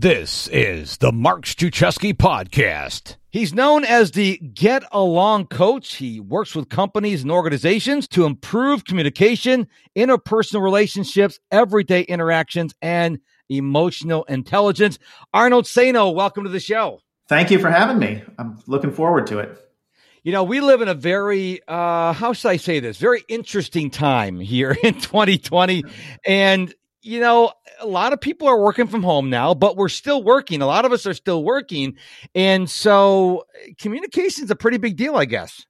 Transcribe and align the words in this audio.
This 0.00 0.46
is 0.52 0.98
the 0.98 1.10
Mark 1.10 1.44
Struczewski 1.44 2.14
podcast. 2.14 3.16
He's 3.30 3.52
known 3.52 3.84
as 3.84 4.12
the 4.12 4.36
Get 4.36 4.84
Along 4.92 5.48
Coach. 5.48 5.96
He 5.96 6.20
works 6.20 6.54
with 6.54 6.68
companies 6.68 7.22
and 7.22 7.32
organizations 7.32 8.06
to 8.10 8.24
improve 8.24 8.84
communication, 8.84 9.66
interpersonal 9.96 10.62
relationships, 10.62 11.40
everyday 11.50 12.02
interactions, 12.02 12.76
and 12.80 13.18
emotional 13.48 14.22
intelligence. 14.28 15.00
Arnold 15.34 15.64
Sanow, 15.64 16.14
welcome 16.14 16.44
to 16.44 16.50
the 16.50 16.60
show. 16.60 17.00
Thank 17.28 17.50
you 17.50 17.58
for 17.58 17.68
having 17.68 17.98
me. 17.98 18.22
I'm 18.38 18.62
looking 18.68 18.92
forward 18.92 19.26
to 19.26 19.40
it. 19.40 19.58
You 20.22 20.30
know, 20.30 20.44
we 20.44 20.60
live 20.60 20.80
in 20.80 20.86
a 20.86 20.94
very, 20.94 21.60
uh, 21.66 22.12
how 22.12 22.34
should 22.34 22.50
I 22.50 22.56
say 22.58 22.78
this, 22.78 22.98
very 22.98 23.24
interesting 23.28 23.90
time 23.90 24.38
here 24.38 24.70
in 24.84 24.94
2020. 25.00 25.82
And 26.24 26.72
you 27.02 27.20
know, 27.20 27.52
a 27.80 27.86
lot 27.86 28.12
of 28.12 28.20
people 28.20 28.48
are 28.48 28.60
working 28.60 28.86
from 28.86 29.02
home 29.02 29.30
now, 29.30 29.54
but 29.54 29.76
we're 29.76 29.88
still 29.88 30.22
working. 30.22 30.62
A 30.62 30.66
lot 30.66 30.84
of 30.84 30.92
us 30.92 31.06
are 31.06 31.14
still 31.14 31.44
working. 31.44 31.96
And 32.34 32.68
so 32.68 33.46
communication 33.78 34.44
is 34.44 34.50
a 34.50 34.56
pretty 34.56 34.78
big 34.78 34.96
deal, 34.96 35.16
I 35.16 35.24
guess. 35.24 35.64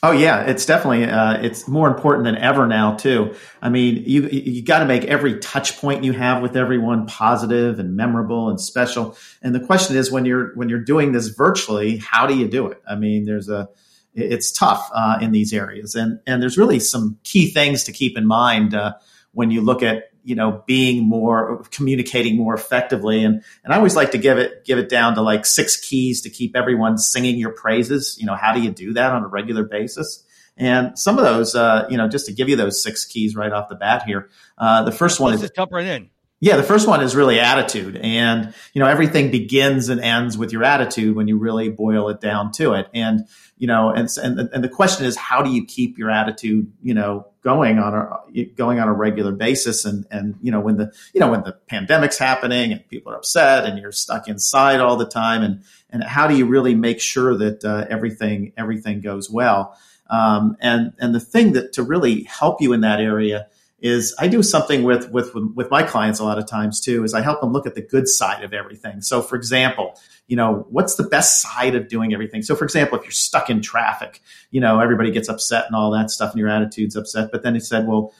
Oh 0.00 0.12
yeah, 0.12 0.42
it's 0.42 0.64
definitely 0.64 1.06
uh, 1.06 1.42
it's 1.42 1.66
more 1.66 1.88
important 1.88 2.24
than 2.24 2.36
ever 2.36 2.68
now 2.68 2.94
too. 2.94 3.34
I 3.60 3.68
mean, 3.68 4.04
you 4.06 4.28
you 4.28 4.62
got 4.62 4.78
to 4.78 4.84
make 4.84 5.04
every 5.04 5.40
touch 5.40 5.76
point 5.78 6.04
you 6.04 6.12
have 6.12 6.40
with 6.40 6.56
everyone 6.56 7.06
positive 7.06 7.80
and 7.80 7.96
memorable 7.96 8.48
and 8.48 8.60
special. 8.60 9.16
And 9.42 9.56
the 9.56 9.60
question 9.60 9.96
is, 9.96 10.12
when 10.12 10.24
you're 10.24 10.54
when 10.54 10.68
you're 10.68 10.84
doing 10.84 11.10
this 11.10 11.28
virtually, 11.28 11.96
how 11.96 12.28
do 12.28 12.36
you 12.36 12.46
do 12.46 12.68
it? 12.68 12.80
I 12.88 12.94
mean, 12.94 13.24
there's 13.24 13.48
a 13.48 13.68
it's 14.14 14.52
tough 14.52 14.88
uh, 14.94 15.18
in 15.20 15.32
these 15.32 15.52
areas, 15.52 15.96
and 15.96 16.20
and 16.28 16.40
there's 16.40 16.56
really 16.56 16.78
some 16.78 17.18
key 17.24 17.50
things 17.50 17.82
to 17.84 17.92
keep 17.92 18.16
in 18.16 18.24
mind 18.24 18.74
uh, 18.74 18.94
when 19.32 19.50
you 19.50 19.62
look 19.62 19.82
at 19.82 20.10
you 20.28 20.34
know 20.34 20.62
being 20.66 21.08
more 21.08 21.64
communicating 21.70 22.36
more 22.36 22.54
effectively. 22.54 23.24
And 23.24 23.42
and 23.64 23.72
I 23.72 23.76
always 23.78 23.96
like 23.96 24.10
to 24.10 24.18
give 24.18 24.36
it 24.36 24.64
give 24.64 24.78
it 24.78 24.90
down 24.90 25.14
to 25.14 25.22
like 25.22 25.46
six 25.46 25.76
keys 25.76 26.20
to 26.22 26.30
keep 26.30 26.54
everyone 26.54 26.98
singing 26.98 27.38
your 27.38 27.52
praises. 27.52 28.16
You 28.20 28.26
know 28.26 28.34
how 28.34 28.52
do 28.52 28.60
you 28.60 28.70
do 28.70 28.92
that 28.92 29.12
on 29.12 29.24
a 29.24 29.26
regular 29.26 29.64
basis? 29.64 30.24
And 30.58 30.98
some 30.98 31.18
of 31.18 31.24
those 31.24 31.54
uh, 31.54 31.86
you 31.88 31.96
know 31.96 32.08
just 32.08 32.26
to 32.26 32.32
give 32.32 32.50
you 32.50 32.56
those 32.56 32.82
six 32.82 33.06
keys 33.06 33.34
right 33.34 33.52
off 33.52 33.70
the 33.70 33.74
bat 33.74 34.02
here 34.04 34.28
uh, 34.58 34.82
the 34.82 34.90
1st 34.90 35.20
one 35.20 35.30
Let's 35.30 35.42
is 35.42 35.48
just 35.48 35.56
jump 35.56 35.72
right 35.72 35.86
in 35.86 36.10
yeah, 36.40 36.56
the 36.56 36.62
first 36.62 36.86
one 36.86 37.02
is 37.02 37.16
really 37.16 37.40
attitude. 37.40 37.96
And, 37.96 38.54
you 38.72 38.80
know, 38.80 38.86
everything 38.86 39.32
begins 39.32 39.88
and 39.88 40.00
ends 40.00 40.38
with 40.38 40.52
your 40.52 40.62
attitude 40.62 41.16
when 41.16 41.26
you 41.26 41.36
really 41.36 41.68
boil 41.68 42.08
it 42.10 42.20
down 42.20 42.52
to 42.52 42.74
it. 42.74 42.86
And, 42.94 43.26
you 43.56 43.66
know, 43.66 43.90
and, 43.90 44.08
and, 44.22 44.48
and 44.52 44.62
the 44.62 44.68
question 44.68 45.04
is, 45.04 45.16
how 45.16 45.42
do 45.42 45.50
you 45.50 45.64
keep 45.64 45.98
your 45.98 46.10
attitude, 46.10 46.70
you 46.80 46.94
know, 46.94 47.26
going 47.42 47.80
on 47.80 47.92
a, 47.92 48.44
going 48.56 48.78
on 48.78 48.86
a 48.86 48.92
regular 48.92 49.32
basis? 49.32 49.84
And, 49.84 50.06
and, 50.12 50.36
you 50.40 50.52
know, 50.52 50.60
when 50.60 50.76
the, 50.76 50.92
you 51.12 51.20
know, 51.20 51.28
when 51.28 51.42
the 51.42 51.56
pandemic's 51.66 52.18
happening 52.18 52.70
and 52.70 52.88
people 52.88 53.12
are 53.12 53.16
upset 53.16 53.64
and 53.64 53.76
you're 53.76 53.90
stuck 53.90 54.28
inside 54.28 54.78
all 54.78 54.96
the 54.96 55.08
time 55.08 55.42
and, 55.42 55.64
and 55.90 56.04
how 56.04 56.28
do 56.28 56.36
you 56.36 56.46
really 56.46 56.76
make 56.76 57.00
sure 57.00 57.36
that 57.36 57.64
uh, 57.64 57.86
everything, 57.90 58.52
everything 58.56 59.00
goes 59.00 59.28
well? 59.28 59.76
Um, 60.08 60.56
and, 60.60 60.92
and 61.00 61.12
the 61.12 61.20
thing 61.20 61.54
that 61.54 61.72
to 61.72 61.82
really 61.82 62.22
help 62.22 62.62
you 62.62 62.72
in 62.72 62.82
that 62.82 63.00
area 63.00 63.48
is 63.80 64.14
I 64.18 64.26
do 64.26 64.42
something 64.42 64.82
with, 64.82 65.10
with, 65.10 65.32
with 65.34 65.70
my 65.70 65.82
clients 65.84 66.18
a 66.18 66.24
lot 66.24 66.38
of 66.38 66.46
times 66.46 66.80
too, 66.80 67.04
is 67.04 67.14
I 67.14 67.20
help 67.20 67.40
them 67.40 67.52
look 67.52 67.66
at 67.66 67.76
the 67.76 67.80
good 67.82 68.08
side 68.08 68.42
of 68.42 68.52
everything. 68.52 69.00
So 69.00 69.22
for 69.22 69.36
example, 69.36 69.98
you 70.26 70.36
know, 70.36 70.66
what's 70.70 70.96
the 70.96 71.04
best 71.04 71.40
side 71.40 71.76
of 71.76 71.88
doing 71.88 72.12
everything? 72.12 72.42
So 72.42 72.56
for 72.56 72.64
example, 72.64 72.98
if 72.98 73.04
you're 73.04 73.12
stuck 73.12 73.48
in 73.48 73.62
traffic, 73.62 74.20
you 74.50 74.60
know, 74.60 74.80
everybody 74.80 75.12
gets 75.12 75.28
upset 75.28 75.66
and 75.66 75.76
all 75.76 75.92
that 75.92 76.10
stuff 76.10 76.32
and 76.32 76.40
your 76.40 76.48
attitude's 76.48 76.96
upset. 76.96 77.30
But 77.30 77.44
then 77.44 77.54
he 77.54 77.60
said, 77.60 77.86
well, 77.86 78.12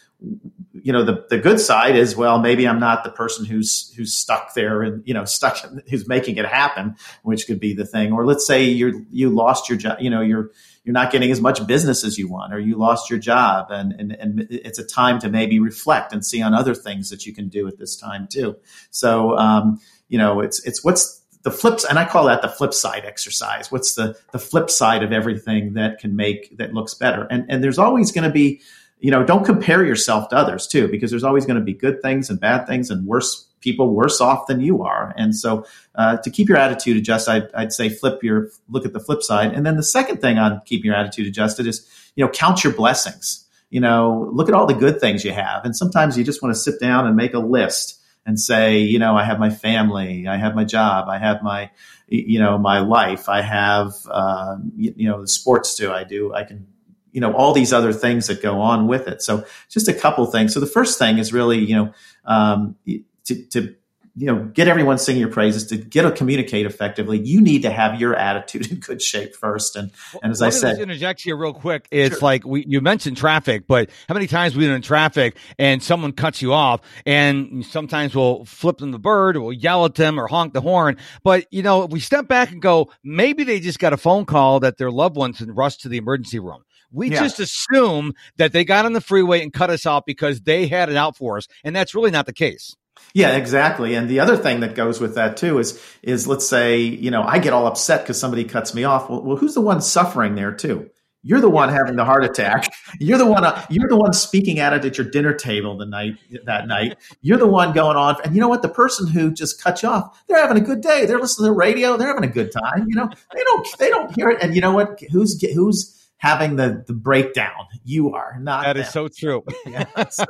you 0.85 0.93
know, 0.93 1.05
the, 1.05 1.27
the 1.31 1.39
good 1.39 1.61
side 1.61 1.97
is, 1.97 2.17
well, 2.17 2.39
maybe 2.39 2.67
I'm 2.67 2.81
not 2.81 3.05
the 3.05 3.11
person 3.11 3.45
who's, 3.45 3.93
who's 3.97 4.17
stuck 4.17 4.55
there 4.55 4.83
and, 4.83 5.03
you 5.07 5.15
know, 5.15 5.25
stuck, 5.27 5.59
who's 5.89 6.09
making 6.09 6.37
it 6.37 6.47
happen, 6.47 6.97
which 7.23 7.47
could 7.47 7.61
be 7.61 7.75
the 7.75 7.87
thing. 7.87 8.13
Or 8.13 8.27
let's 8.27 8.47
say 8.47 8.65
you're, 8.65 8.93
you 9.11 9.31
lost 9.31 9.69
your 9.69 9.79
job, 9.79 9.99
you 10.01 10.11
know, 10.11 10.21
you're, 10.21 10.51
you're 10.89 10.95
not 10.95 11.13
getting 11.13 11.31
as 11.31 11.39
much 11.39 11.67
business 11.67 12.03
as 12.03 12.17
you 12.17 12.29
want, 12.29 12.55
or 12.55 12.59
you 12.59 12.75
lost 12.75 13.11
your 13.11 13.19
job, 13.19 13.67
and, 13.69 13.93
and 13.99 14.11
and 14.13 14.47
it's 14.49 14.79
a 14.79 14.87
time 14.87 15.19
to 15.19 15.29
maybe 15.29 15.61
reflect 15.61 16.15
and 16.15 16.25
see 16.25 16.41
on 16.41 16.55
other 16.55 16.75
things 16.75 17.11
that 17.11 17.27
you 17.27 17.35
can 17.35 17.51
do 17.51 17.69
at 17.69 17.77
this 17.77 17.95
time 17.95 18.27
too. 18.27 18.57
So 18.91 19.37
um, 19.37 19.81
you 20.09 20.17
know, 20.17 20.41
it's 20.41 20.65
it's 20.65 20.83
what's 20.83 21.23
the 21.43 21.51
flips, 21.51 21.85
and 21.85 21.99
I 21.99 22.07
call 22.07 22.25
that 22.25 22.41
the 22.41 22.49
flip 22.49 22.73
side 22.73 23.05
exercise. 23.05 23.71
What's 23.71 23.97
the 23.97 24.19
the 24.33 24.39
flip 24.39 24.71
side 24.71 25.03
of 25.03 25.13
everything 25.13 25.75
that 25.75 25.99
can 25.99 26.17
make 26.17 26.57
that 26.57 26.73
looks 26.73 26.95
better? 26.95 27.27
And 27.31 27.45
and 27.51 27.63
there's 27.63 27.79
always 27.79 28.11
going 28.11 28.25
to 28.25 28.31
be 28.33 28.63
you 29.01 29.11
know, 29.11 29.25
don't 29.25 29.45
compare 29.45 29.85
yourself 29.85 30.29
to 30.31 30.37
others 30.37 30.67
too, 30.67 30.89
because 30.89 31.11
there's 31.11 31.25
always 31.25 31.47
going 31.47 31.59
to 31.59 31.65
be 31.65 31.75
good 31.75 32.03
things 32.03 32.31
and 32.31 32.41
bad 32.41 32.67
things 32.67 32.91
and 32.91 33.07
worse 33.07 33.49
people 33.61 33.93
worse 33.93 34.21
off 34.21 34.47
than 34.47 34.61
you 34.61 34.83
are. 34.83 35.13
And 35.17 35.35
so, 35.35 35.65
uh, 35.95 36.17
to 36.19 36.31
keep 36.31 36.49
your 36.49 36.59
attitude 36.59 36.97
adjusted, 36.97 37.31
I'd, 37.31 37.55
I'd, 37.55 37.73
say 37.73 37.89
flip 37.89 38.23
your 38.23 38.51
look 38.69 38.87
at 38.87 38.93
the 38.93 39.01
flip 39.01 39.23
side. 39.23 39.53
And 39.53 39.67
then 39.67 39.77
the 39.77 39.83
second 39.83 40.21
thing 40.21 40.39
on 40.39 40.61
keeping 40.65 40.87
your 40.87 40.95
attitude 40.95 41.27
adjusted 41.27 41.67
is, 41.67 41.87
you 42.15 42.25
know, 42.25 42.31
count 42.31 42.65
your 42.65 42.73
blessings. 42.73 43.45
You 43.71 43.81
know, 43.81 44.31
look 44.33 44.49
at 44.49 44.55
all 44.55 44.67
the 44.67 44.75
good 44.75 45.01
things 45.01 45.25
you 45.25 45.33
have. 45.33 45.65
And 45.65 45.77
sometimes 45.77 46.17
you 46.17 46.25
just 46.25 46.43
want 46.43 46.55
to 46.55 46.61
sit 46.61 46.81
down 46.81 47.07
and 47.07 47.17
make 47.17 47.35
a 47.35 47.39
list 47.39 48.01
and 48.25 48.41
say, 48.41 48.79
you 48.79 48.99
know, 48.99 49.17
I 49.17 49.25
have 49.25 49.39
my 49.39 49.51
family, 49.51 50.27
I 50.27 50.37
have 50.37 50.55
my 50.55 50.65
job, 50.65 51.09
I 51.09 51.19
have 51.19 51.43
my, 51.43 51.71
you 52.09 52.39
know, 52.39 52.57
my 52.59 52.81
life, 52.81 53.29
I 53.29 53.43
have, 53.43 53.93
uh, 54.11 54.57
you, 54.77 54.95
you 54.97 55.09
know, 55.09 55.21
the 55.21 55.29
sports 55.29 55.77
too. 55.77 55.91
I 55.93 56.05
do. 56.05 56.33
I 56.33 56.45
can 56.45 56.67
you 57.13 57.21
know 57.21 57.33
all 57.33 57.53
these 57.53 57.73
other 57.73 57.93
things 57.93 58.27
that 58.27 58.43
go 58.43 58.61
on 58.61 58.87
with 58.87 59.09
it. 59.09 59.23
So 59.23 59.45
just 59.69 59.89
a 59.89 59.95
couple 59.95 60.27
things. 60.27 60.55
So 60.55 60.61
the 60.61 60.67
first 60.67 60.99
thing 60.99 61.19
is 61.19 61.33
really 61.33 61.59
you 61.59 61.77
know 61.77 61.93
um, 62.25 62.77
to, 63.25 63.45
to 63.51 63.75
you 64.19 64.27
know 64.27 64.45
get 64.47 64.67
everyone 64.67 64.99
singing 64.99 65.21
your 65.21 65.31
praises 65.31 65.67
to 65.67 65.77
get 65.77 66.03
to 66.03 66.11
communicate 66.11 66.67
effectively 66.67 67.19
you 67.19 67.41
need 67.41 67.63
to 67.63 67.71
have 67.71 68.01
your 68.01 68.17
attitude 68.17 68.67
in 68.71 68.79
good 68.79 69.01
shape 69.01 69.35
first. 69.35 69.77
And 69.77 69.93
and 70.23 70.33
as 70.33 70.43
i 70.43 70.51
said 70.51 70.79
interject 70.79 71.21
here 71.23 71.37
real 71.37 71.55
quick. 71.55 71.87
It's 71.91 72.17
sure. 72.17 72.23
like 72.23 72.45
we 72.45 72.65
you 72.67 72.81
mentioned 72.81 73.17
traffic 73.17 73.67
but 73.67 73.91
how 74.09 74.15
many 74.15 74.27
times 74.27 74.57
we've 74.57 74.67
been 74.67 74.75
in 74.75 74.83
traffic 74.83 75.37
and 75.59 75.83
someone 75.83 76.13
cuts 76.13 76.43
you 76.43 76.53
off 76.53 76.81
and 77.07 77.65
sometimes 77.65 78.15
we'll 78.15 78.45
flip 78.45 78.79
them 78.79 78.91
the 78.91 78.99
bird 78.99 79.37
or 79.37 79.43
we'll 79.43 79.53
yell 79.53 79.85
at 79.85 79.95
them 79.95 80.19
or 80.19 80.27
honk 80.27 80.53
the 80.53 80.61
horn. 80.61 80.97
But 81.23 81.47
you 81.53 81.63
know 81.63 81.85
if 81.85 81.91
we 81.91 82.01
step 82.01 82.27
back 82.27 82.51
and 82.51 82.61
go 82.61 82.91
maybe 83.05 83.45
they 83.45 83.61
just 83.61 83.79
got 83.79 83.93
a 83.93 83.97
phone 83.97 84.25
call 84.25 84.61
that 84.61 84.79
their 84.79 84.91
loved 84.91 85.17
ones 85.17 85.41
and 85.41 85.57
rushed 85.57 85.83
to 85.83 85.89
the 85.89 85.99
emergency 85.99 86.41
room 86.41 86.65
we 86.93 87.11
yeah. 87.11 87.21
just 87.21 87.41
assume 87.41 88.15
that 88.37 88.53
they 88.53 88.65
got 88.65 88.85
on 88.85 88.93
the 88.93 89.01
freeway 89.01 89.43
and 89.43 89.53
cut 89.53 89.71
us 89.71 89.87
off 89.87 90.05
because 90.07 90.41
they 90.43 90.67
had 90.67 90.89
it 90.89 90.97
out 90.97 91.17
for 91.17 91.37
us 91.37 91.49
and 91.65 91.75
that's 91.75 91.95
really 91.95 92.11
not 92.11 92.27
the 92.27 92.33
case 92.33 92.75
yeah, 93.15 93.37
exactly. 93.37 93.95
And 93.95 94.09
the 94.09 94.21
other 94.21 94.37
thing 94.37 94.61
that 94.61 94.75
goes 94.75 95.01
with 95.01 95.15
that 95.15 95.37
too 95.37 95.59
is 95.59 95.83
is 96.03 96.27
let's 96.27 96.49
say 96.49 96.79
you 96.79 97.11
know 97.11 97.23
I 97.23 97.39
get 97.39 97.53
all 97.53 97.67
upset 97.67 98.03
because 98.03 98.19
somebody 98.19 98.45
cuts 98.45 98.75
me 98.75 98.85
off. 98.85 99.09
Well, 99.09 99.23
well, 99.23 99.37
who's 99.37 99.55
the 99.55 99.61
one 99.61 99.81
suffering 99.81 100.35
there 100.35 100.53
too? 100.53 100.91
You're 101.23 101.41
the 101.41 101.51
one 101.51 101.69
having 101.69 101.97
the 101.97 102.05
heart 102.05 102.25
attack. 102.25 102.69
You're 103.01 103.19
the 103.19 103.27
one. 103.27 103.45
Uh, 103.45 103.67
you're 103.69 103.89
the 103.89 103.97
one 103.97 104.13
speaking 104.13 104.61
at 104.61 104.73
it 104.73 104.85
at 104.85 104.97
your 104.97 105.11
dinner 105.11 105.35
table 105.35 105.77
the 105.77 105.85
night 105.85 106.17
that 106.45 106.69
night. 106.69 106.97
You're 107.21 107.39
the 107.39 107.47
one 107.47 107.73
going 107.73 107.97
on. 107.97 108.17
And 108.25 108.35
you 108.35 108.41
know 108.41 108.49
what? 108.49 108.63
The 108.63 108.69
person 108.69 109.09
who 109.09 109.33
just 109.33 109.63
cut 109.63 109.83
you 109.83 109.89
off, 109.89 110.25
they're 110.27 110.41
having 110.41 110.57
a 110.57 110.65
good 110.65 110.81
day. 110.81 111.07
They're 111.07 111.19
listening 111.19 111.47
to 111.47 111.51
the 111.51 111.57
radio. 111.57 111.97
They're 111.97 112.09
having 112.09 112.25
a 112.25 112.33
good 112.33 112.53
time. 112.53 112.87
You 112.89 112.95
know, 112.95 113.11
they 113.35 113.43
don't. 113.43 113.79
They 113.79 113.91
don't 113.91 114.15
hear 114.15 114.31
it. 114.31 114.39
And 114.43 114.55
you 114.55 114.61
know 114.61 114.73
what? 114.73 115.01
Who's 115.11 115.43
who's 115.43 115.98
having 116.19 116.57
the 116.57 116.85
the 116.87 116.93
breakdown. 116.93 117.67
You 117.85 118.13
are 118.15 118.39
not. 118.39 118.65
That 118.65 118.75
them. 118.75 118.83
is 118.83 118.91
so 118.91 119.09
true. 119.09 119.45
yeah. 119.67 120.09
So, 120.11 120.25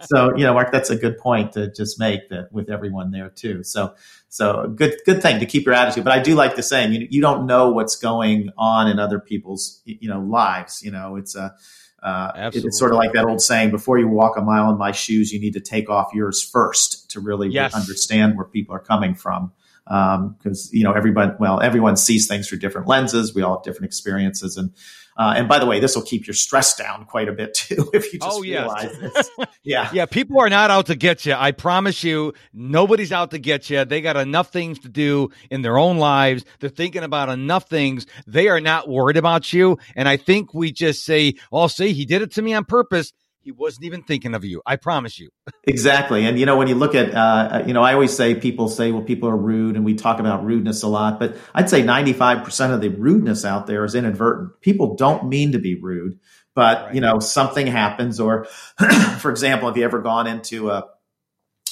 so, 0.00 0.36
you 0.36 0.44
know, 0.44 0.54
Mark, 0.54 0.72
that's 0.72 0.90
a 0.90 0.96
good 0.96 1.18
point 1.18 1.52
to 1.52 1.70
just 1.70 2.00
make 2.00 2.28
that 2.30 2.52
with 2.52 2.68
everyone 2.68 3.12
there 3.12 3.30
too. 3.30 3.62
So 3.62 3.94
so 4.28 4.66
good 4.74 4.96
good 5.04 5.22
thing 5.22 5.40
to 5.40 5.46
keep 5.46 5.64
your 5.64 5.74
attitude. 5.74 6.04
But 6.04 6.12
I 6.12 6.22
do 6.22 6.34
like 6.34 6.56
the 6.56 6.62
saying 6.62 6.92
you 6.92 7.06
you 7.10 7.20
don't 7.20 7.46
know 7.46 7.70
what's 7.70 7.96
going 7.96 8.50
on 8.58 8.88
in 8.88 8.98
other 8.98 9.20
people's 9.20 9.80
you 9.84 10.08
know 10.08 10.20
lives. 10.20 10.82
You 10.82 10.90
know, 10.90 11.16
it's 11.16 11.36
a 11.36 11.54
uh, 12.02 12.50
it's 12.54 12.78
sort 12.78 12.92
of 12.92 12.98
like 12.98 13.12
that 13.12 13.24
old 13.24 13.40
saying: 13.40 13.70
before 13.70 13.98
you 13.98 14.08
walk 14.08 14.36
a 14.36 14.42
mile 14.42 14.70
in 14.70 14.78
my 14.78 14.92
shoes, 14.92 15.32
you 15.32 15.40
need 15.40 15.54
to 15.54 15.60
take 15.60 15.88
off 15.88 16.12
yours 16.14 16.42
first 16.42 17.10
to 17.10 17.20
really 17.20 17.48
yes. 17.48 17.74
understand 17.74 18.36
where 18.36 18.46
people 18.46 18.74
are 18.74 18.80
coming 18.80 19.14
from 19.14 19.52
because 19.86 20.66
um, 20.66 20.70
you 20.72 20.82
know 20.82 20.92
everybody 20.92 21.32
well 21.38 21.60
everyone 21.60 21.96
sees 21.96 22.26
things 22.26 22.48
through 22.48 22.58
different 22.58 22.88
lenses 22.88 23.36
we 23.36 23.42
all 23.42 23.58
have 23.58 23.62
different 23.62 23.84
experiences 23.84 24.56
and 24.56 24.72
uh, 25.16 25.34
and 25.36 25.48
by 25.48 25.58
the 25.58 25.66
way, 25.66 25.80
this 25.80 25.96
will 25.96 26.02
keep 26.02 26.26
your 26.26 26.34
stress 26.34 26.76
down 26.76 27.06
quite 27.06 27.28
a 27.28 27.32
bit 27.32 27.54
too 27.54 27.90
if 27.92 28.12
you 28.12 28.18
just 28.18 28.38
oh, 28.38 28.42
yes. 28.42 28.60
realize 28.60 28.98
this. 28.98 29.30
Yeah. 29.62 29.90
yeah. 29.92 30.06
People 30.06 30.38
are 30.40 30.48
not 30.48 30.70
out 30.70 30.86
to 30.86 30.94
get 30.94 31.26
you. 31.26 31.34
I 31.36 31.50
promise 31.50 32.04
you, 32.04 32.34
nobody's 32.52 33.10
out 33.10 33.32
to 33.32 33.38
get 33.38 33.68
you. 33.68 33.84
They 33.84 34.00
got 34.00 34.16
enough 34.16 34.52
things 34.52 34.78
to 34.80 34.88
do 34.88 35.30
in 35.50 35.62
their 35.62 35.76
own 35.76 35.98
lives. 35.98 36.44
They're 36.60 36.70
thinking 36.70 37.02
about 37.02 37.30
enough 37.30 37.68
things. 37.68 38.06
They 38.28 38.46
are 38.46 38.60
not 38.60 38.88
worried 38.88 39.16
about 39.16 39.52
you. 39.52 39.78
And 39.96 40.08
I 40.08 40.18
think 40.18 40.54
we 40.54 40.70
just 40.70 41.04
say, 41.04 41.34
oh, 41.50 41.66
see, 41.66 41.92
he 41.92 42.04
did 42.04 42.22
it 42.22 42.30
to 42.32 42.42
me 42.42 42.54
on 42.54 42.64
purpose. 42.64 43.12
He 43.46 43.52
wasn't 43.52 43.84
even 43.84 44.02
thinking 44.02 44.34
of 44.34 44.44
you. 44.44 44.60
I 44.66 44.74
promise 44.74 45.20
you. 45.20 45.30
exactly. 45.68 46.26
And, 46.26 46.36
you 46.36 46.46
know, 46.46 46.56
when 46.56 46.66
you 46.66 46.74
look 46.74 46.96
at, 46.96 47.14
uh, 47.14 47.62
you 47.64 47.74
know, 47.74 47.80
I 47.80 47.92
always 47.92 48.12
say 48.12 48.34
people 48.34 48.68
say, 48.68 48.90
well, 48.90 49.04
people 49.04 49.28
are 49.28 49.36
rude 49.36 49.76
and 49.76 49.84
we 49.84 49.94
talk 49.94 50.18
about 50.18 50.44
rudeness 50.44 50.82
a 50.82 50.88
lot, 50.88 51.20
but 51.20 51.36
I'd 51.54 51.70
say 51.70 51.84
95% 51.84 52.74
of 52.74 52.80
the 52.80 52.88
rudeness 52.88 53.44
out 53.44 53.68
there 53.68 53.84
is 53.84 53.94
inadvertent. 53.94 54.60
People 54.62 54.96
don't 54.96 55.28
mean 55.28 55.52
to 55.52 55.60
be 55.60 55.76
rude, 55.80 56.18
but, 56.56 56.86
right. 56.86 56.94
you 56.96 57.00
know, 57.00 57.20
something 57.20 57.68
happens. 57.68 58.18
Or, 58.18 58.46
for 59.20 59.30
example, 59.30 59.68
have 59.68 59.76
you 59.76 59.84
ever 59.84 60.00
gone 60.00 60.26
into 60.26 60.70
a, 60.70 60.88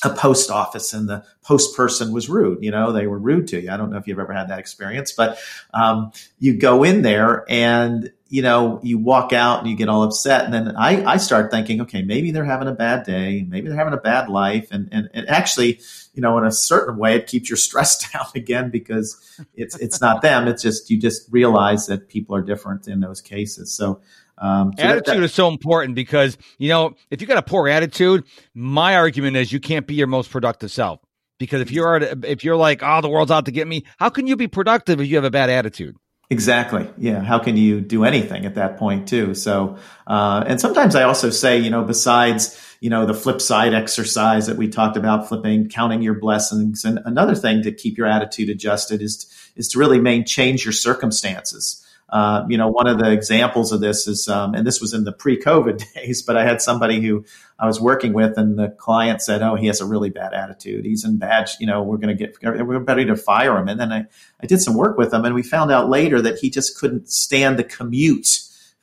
a 0.05 0.11
post 0.11 0.53
office 0.53 0.93
and 0.93 1.09
the 1.09 1.25
post 1.43 1.77
person 1.77 2.13
was 2.13 2.29
rude. 2.29 2.63
You 2.63 2.71
know, 2.71 2.93
they 2.93 3.07
were 3.07 3.19
rude 3.19 3.49
to 3.49 3.61
you. 3.61 3.71
I 3.71 3.77
don't 3.77 3.91
know 3.91 3.97
if 3.97 4.07
you've 4.07 4.19
ever 4.19 4.33
had 4.35 4.49
that 4.51 4.59
experience, 4.59 5.13
but 5.13 5.39
um, 5.73 6.13
you 6.39 6.57
go 6.59 6.85
in 6.85 7.03
there 7.03 7.45
and 7.49 8.13
you 8.35 8.43
know 8.43 8.81
you 8.83 8.99
walk 8.99 9.33
out 9.33 9.61
and 9.61 9.71
you 9.71 9.77
get 9.77 9.89
all 9.89 10.03
upset, 10.03 10.45
and 10.45 10.53
then 10.53 10.77
I, 10.77 11.05
I 11.05 11.17
start 11.19 11.53
thinking, 11.53 11.83
okay, 11.83 12.03
maybe 12.03 12.33
they're 12.33 12.45
having 12.45 12.67
a 12.67 12.73
bad 12.73 13.07
day, 13.07 13.47
maybe 13.49 13.69
they're 13.69 13.79
having 13.79 13.95
a 13.95 13.99
bad 13.99 14.29
life, 14.29 14.73
and 14.73 14.89
and, 14.91 15.09
and 15.15 15.29
actually, 15.29 15.79
you 16.15 16.21
know, 16.21 16.37
in 16.39 16.45
a 16.45 16.51
certain 16.51 16.97
way, 16.99 17.15
it 17.15 17.29
keeps 17.29 17.49
your 17.49 17.57
stress 17.69 17.97
down 18.13 18.27
again 18.35 18.71
because 18.71 19.41
it's 19.55 19.79
it's 19.79 20.01
not 20.01 20.21
them. 20.21 20.49
It's 20.49 20.65
just 20.65 20.91
you 20.91 21.01
just 21.01 21.29
realize 21.31 21.87
that 21.87 22.09
people 22.09 22.35
are 22.35 22.43
different 22.43 22.89
in 22.89 22.99
those 22.99 23.21
cases. 23.21 23.73
So 23.73 24.01
um, 24.39 24.73
so 24.77 24.83
attitude 24.83 25.05
that, 25.05 25.15
that, 25.15 25.23
is 25.23 25.33
so 25.33 25.47
important 25.47 25.95
because 25.95 26.37
you 26.59 26.71
know 26.71 26.97
if 27.11 27.21
you 27.21 27.29
got 27.29 27.39
a 27.39 27.43
poor 27.43 27.69
attitude, 27.69 28.25
my 28.53 28.97
argument 28.97 29.37
is 29.37 29.53
you 29.53 29.61
can't 29.61 29.87
be 29.87 29.95
your 29.95 30.09
most 30.09 30.29
productive 30.29 30.73
self. 30.73 30.99
Because 31.39 31.61
if 31.61 31.71
you're 31.71 31.99
if 32.25 32.43
you're 32.43 32.57
like, 32.57 32.81
oh, 32.83 33.01
the 33.01 33.09
world's 33.09 33.31
out 33.31 33.45
to 33.45 33.53
get 33.53 33.69
me, 33.69 33.85
how 33.99 34.09
can 34.09 34.27
you 34.27 34.35
be 34.35 34.49
productive 34.49 35.01
if 35.01 35.07
you 35.07 35.15
have 35.15 35.25
a 35.25 35.31
bad 35.31 35.51
attitude? 35.51 35.97
Exactly. 36.31 36.89
Yeah. 36.97 37.21
How 37.23 37.39
can 37.39 37.57
you 37.57 37.81
do 37.81 38.05
anything 38.05 38.47
at 38.47 38.55
that 38.55 38.79
point 38.79 39.07
too? 39.09 39.35
So, 39.35 39.77
uh, 40.07 40.43
and 40.47 40.61
sometimes 40.61 40.95
I 40.95 41.03
also 41.03 41.31
say, 41.31 41.59
you 41.59 41.71
know, 41.71 41.85
besides, 41.85 42.59
you 42.81 42.89
know, 42.91 43.05
the 43.05 43.15
flip 43.15 43.41
side 43.41 43.75
exercise 43.75 44.47
that 44.47 44.57
we 44.57 44.69
talked 44.69 44.97
about, 44.97 45.29
flipping, 45.29 45.69
counting 45.69 46.03
your 46.03 46.15
blessings, 46.15 46.85
and 46.85 46.99
another 47.05 47.35
thing 47.35 47.63
to 47.63 47.73
keep 47.73 47.99
your 47.99 48.07
attitude 48.07 48.49
adjusted 48.49 49.03
is 49.03 49.31
is 49.57 49.69
to 49.69 49.79
really 49.79 50.01
main 50.01 50.25
change 50.25 50.65
your 50.65 50.73
circumstances. 50.73 51.84
Uh, 52.11 52.45
you 52.49 52.57
know, 52.57 52.69
one 52.69 52.87
of 52.87 52.99
the 52.99 53.11
examples 53.11 53.73
of 53.73 53.81
this 53.81 54.07
is, 54.07 54.29
um, 54.29 54.55
and 54.55 54.67
this 54.67 54.81
was 54.81 54.93
in 54.93 55.05
the 55.05 55.13
pre-COVID 55.13 55.83
days, 55.95 56.23
but 56.23 56.37
I 56.37 56.45
had 56.45 56.63
somebody 56.63 57.01
who 57.01 57.25
I 57.59 57.67
was 57.67 57.81
working 57.81 58.13
with, 58.13 58.37
and 58.37 58.59
the 58.59 58.69
client 58.69 59.23
said, 59.23 59.43
"Oh, 59.43 59.55
he 59.55 59.67
has 59.69 59.81
a 59.81 59.87
really 59.87 60.11
bad 60.11 60.33
attitude. 60.33 60.85
He's 60.85 61.05
in 61.05 61.19
bad. 61.19 61.51
You 61.59 61.67
know, 61.67 61.83
we're 61.83 61.97
going 61.97 62.17
to 62.17 62.27
get 62.27 62.37
we're 62.43 62.79
ready 62.79 63.05
to 63.07 63.17
fire 63.17 63.57
him." 63.57 63.69
And 63.69 63.81
then 63.81 63.93
I, 63.93 64.05
I 64.41 64.47
did 64.47 64.61
some 64.61 64.75
work 64.75 64.99
with 64.99 65.13
him, 65.13 65.25
and 65.25 65.35
we 65.35 65.43
found 65.43 65.73
out 65.73 65.89
later 65.89 66.21
that 66.21 66.39
he 66.39 66.51
just 66.51 66.79
couldn't 66.79 67.11
stand 67.11 67.59
the 67.59 67.65
commute 67.65 68.41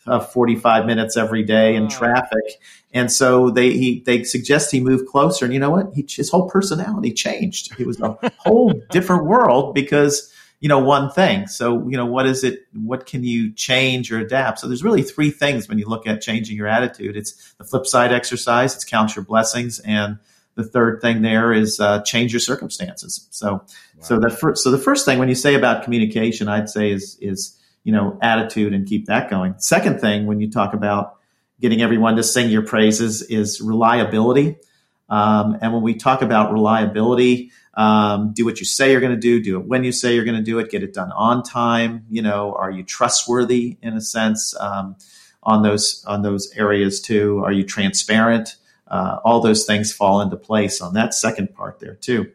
of 0.08 0.32
45 0.32 0.86
minutes 0.86 1.16
every 1.16 1.44
day 1.44 1.76
in 1.76 1.88
traffic. 1.88 2.60
And 2.94 3.12
so 3.12 3.50
they 3.50 3.72
he, 3.72 4.02
they 4.06 4.24
suggest 4.24 4.72
he 4.72 4.80
move 4.80 5.06
closer. 5.06 5.46
And 5.46 5.54
you 5.54 5.60
know 5.60 5.70
what? 5.70 5.94
He, 5.94 6.06
his 6.10 6.30
whole 6.30 6.50
personality 6.50 7.14
changed. 7.14 7.80
It 7.80 7.86
was 7.86 8.00
a 8.02 8.18
whole 8.38 8.74
different 8.90 9.26
world 9.26 9.76
because 9.76 10.34
you 10.62 10.70
know, 10.70 10.80
one 10.80 11.10
thing. 11.10 11.48
So, 11.48 11.90
you 11.90 11.98
know, 11.98 12.06
what 12.06 12.28
is 12.28 12.44
it? 12.44 12.68
What 12.72 13.08
can 13.08 13.24
you 13.24 13.52
change 13.52 14.12
or 14.12 14.20
adapt? 14.20 14.60
So 14.60 14.68
there's 14.68 14.84
really 14.84 15.02
three 15.02 15.32
things 15.32 15.68
when 15.68 15.80
you 15.80 15.88
look 15.88 16.06
at 16.06 16.22
changing 16.22 16.56
your 16.56 16.68
attitude. 16.68 17.18
It's 17.18 17.54
the 17.58 17.64
flip 17.64 17.88
side 17.88 18.14
exercise. 18.14 18.76
It's 18.76 18.86
count 18.86 19.16
your 19.16 19.26
blessings. 19.26 19.80
And 19.80 20.20
the 20.54 20.64
third 20.64 21.02
thing 21.02 21.24
there 21.24 21.52
is 21.52 21.80
uh, 21.80 22.04
change 22.04 22.32
your 22.32 22.40
circumstances. 22.40 23.28
So, 23.32 23.54
wow. 23.54 23.66
so 24.02 24.20
the 24.20 24.30
first, 24.30 24.64
so 24.64 24.70
the 24.70 24.78
first 24.78 25.04
thing 25.04 25.18
when 25.18 25.30
you 25.30 25.36
say 25.36 25.56
about 25.56 25.84
communication, 25.84 26.48
I'd 26.48 26.70
say 26.70 26.92
is, 26.92 27.18
is, 27.20 27.60
you 27.84 27.92
know, 27.92 28.20
attitude 28.22 28.76
and 28.76 28.88
keep 28.88 29.08
that 29.08 29.32
going. 29.32 29.56
Second 29.58 30.00
thing, 30.00 30.28
when 30.28 30.40
you 30.40 30.52
talk 30.52 30.76
about 30.76 31.18
getting 31.60 31.82
everyone 31.82 32.18
to 32.18 32.24
sing 32.24 32.52
your 32.52 32.62
praises 32.64 33.24
is 33.24 33.62
reliability. 33.62 34.58
Um, 35.12 35.58
and 35.62 35.74
when 35.74 35.84
we 35.84 35.96
talk 35.96 36.22
about 36.22 36.54
reliability, 36.54 37.52
um, 37.74 38.34
do 38.34 38.46
what 38.46 38.60
you 38.60 38.66
say 38.66 38.92
you're 38.92 39.02
going 39.02 39.14
to 39.14 39.20
do, 39.20 39.44
do 39.44 39.60
it 39.60 39.68
when 39.68 39.84
you 39.84 39.92
say 39.92 40.16
you're 40.16 40.26
going 40.26 40.38
to 40.38 40.44
do 40.44 40.58
it, 40.60 40.72
get 40.72 40.84
it 40.84 40.94
done 40.94 41.12
on 41.12 41.44
time. 41.44 42.06
You 42.10 42.22
know, 42.22 42.54
are 42.54 42.72
you 42.72 42.84
trustworthy 42.84 43.78
in 43.82 43.94
a 43.94 44.02
sense 44.02 44.56
um, 44.60 44.96
on 45.44 45.64
those 45.64 46.04
on 46.08 46.22
those 46.22 46.52
areas 46.56 47.02
too? 47.02 47.42
Are 47.44 47.52
you 47.52 47.64
transparent? 47.64 48.56
Uh, 48.88 49.20
all 49.24 49.42
those 49.42 49.66
things 49.66 49.94
fall 49.94 50.22
into 50.22 50.38
place 50.38 50.82
on 50.82 50.94
that 50.94 51.14
second 51.14 51.54
part 51.54 51.80
there 51.80 51.96
too. 51.96 52.32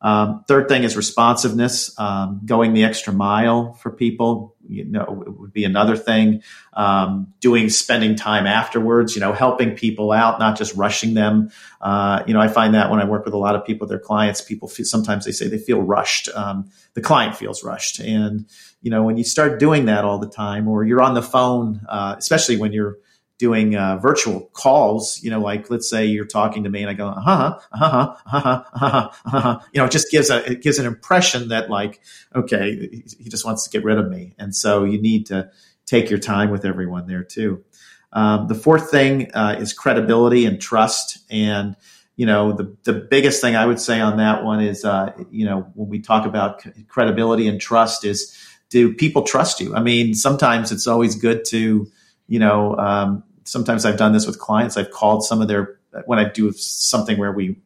Um, 0.00 0.44
third 0.46 0.68
thing 0.68 0.84
is 0.84 0.96
responsiveness, 0.96 1.98
um, 1.98 2.40
going 2.44 2.72
the 2.72 2.84
extra 2.84 3.12
mile 3.12 3.74
for 3.74 3.90
people. 3.90 4.54
You 4.68 4.84
know, 4.84 5.24
it 5.26 5.38
would 5.38 5.52
be 5.52 5.64
another 5.64 5.96
thing. 5.96 6.42
Um, 6.74 7.32
doing, 7.40 7.70
spending 7.70 8.14
time 8.16 8.46
afterwards. 8.46 9.14
You 9.14 9.20
know, 9.20 9.32
helping 9.32 9.74
people 9.74 10.12
out, 10.12 10.38
not 10.38 10.56
just 10.56 10.74
rushing 10.76 11.14
them. 11.14 11.50
Uh, 11.80 12.22
you 12.26 12.34
know, 12.34 12.40
I 12.40 12.48
find 12.48 12.74
that 12.74 12.90
when 12.90 13.00
I 13.00 13.04
work 13.04 13.24
with 13.24 13.34
a 13.34 13.38
lot 13.38 13.54
of 13.54 13.64
people, 13.64 13.86
their 13.86 13.98
clients, 13.98 14.40
people 14.40 14.68
feel, 14.68 14.86
sometimes 14.86 15.24
they 15.24 15.32
say 15.32 15.48
they 15.48 15.58
feel 15.58 15.82
rushed. 15.82 16.28
Um, 16.34 16.70
the 16.94 17.00
client 17.00 17.36
feels 17.36 17.64
rushed, 17.64 18.00
and 18.00 18.46
you 18.82 18.90
know, 18.90 19.02
when 19.02 19.16
you 19.16 19.24
start 19.24 19.58
doing 19.58 19.86
that 19.86 20.04
all 20.04 20.18
the 20.18 20.28
time, 20.28 20.68
or 20.68 20.84
you're 20.84 21.02
on 21.02 21.14
the 21.14 21.22
phone, 21.22 21.80
uh, 21.88 22.14
especially 22.18 22.56
when 22.56 22.72
you're 22.72 22.98
doing 23.38 23.76
uh, 23.76 23.96
virtual 23.98 24.50
calls, 24.52 25.22
you 25.22 25.30
know, 25.30 25.40
like 25.40 25.70
let's 25.70 25.88
say 25.88 26.04
you're 26.06 26.26
talking 26.26 26.64
to 26.64 26.70
me 26.70 26.82
and 26.82 26.90
I 26.90 26.94
go, 26.94 27.06
uh 27.06 27.20
huh, 27.20 27.58
uh 27.72 27.76
huh, 27.78 28.14
uh 28.26 28.40
huh, 28.40 29.10
uh 29.24 29.40
huh, 29.40 29.60
you 29.72 29.80
know, 29.80 29.86
it 29.86 29.92
just 29.92 30.10
gives 30.10 30.28
a, 30.28 30.44
it 30.50 30.62
gives 30.62 30.78
an 30.78 30.86
impression 30.86 31.48
that 31.48 31.70
like, 31.70 32.00
okay, 32.34 32.88
he 33.18 33.30
just 33.30 33.44
wants 33.44 33.64
to 33.64 33.70
get 33.70 33.84
rid 33.84 33.98
of 33.98 34.10
me. 34.10 34.34
And 34.38 34.54
so 34.54 34.84
you 34.84 35.00
need 35.00 35.26
to 35.26 35.50
take 35.86 36.10
your 36.10 36.18
time 36.18 36.50
with 36.50 36.64
everyone 36.64 37.06
there 37.06 37.22
too. 37.22 37.64
Um, 38.12 38.48
the 38.48 38.54
fourth 38.54 38.90
thing 38.90 39.30
uh, 39.32 39.56
is 39.58 39.72
credibility 39.72 40.44
and 40.44 40.60
trust. 40.60 41.18
And, 41.30 41.76
you 42.16 42.26
know, 42.26 42.52
the, 42.52 42.76
the 42.84 42.92
biggest 42.92 43.40
thing 43.40 43.54
I 43.54 43.66
would 43.66 43.80
say 43.80 44.00
on 44.00 44.16
that 44.16 44.42
one 44.42 44.60
is, 44.60 44.84
uh, 44.84 45.12
you 45.30 45.44
know, 45.44 45.70
when 45.74 45.88
we 45.88 46.00
talk 46.00 46.26
about 46.26 46.64
credibility 46.88 47.46
and 47.46 47.60
trust 47.60 48.04
is, 48.04 48.36
do 48.70 48.92
people 48.94 49.22
trust 49.22 49.60
you? 49.60 49.74
I 49.74 49.80
mean, 49.80 50.14
sometimes 50.14 50.72
it's 50.72 50.86
always 50.86 51.14
good 51.14 51.44
to, 51.46 51.90
you 52.26 52.38
know, 52.38 52.76
um, 52.76 53.22
sometimes 53.48 53.84
I've 53.84 53.96
done 53.96 54.12
this 54.12 54.26
with 54.26 54.38
clients. 54.38 54.76
I've 54.76 54.90
called 54.90 55.24
some 55.24 55.40
of 55.40 55.48
their 55.48 55.78
when 56.06 56.18
I 56.18 56.28
do 56.28 56.52
something 56.52 57.18
where 57.18 57.32
we 57.32 57.56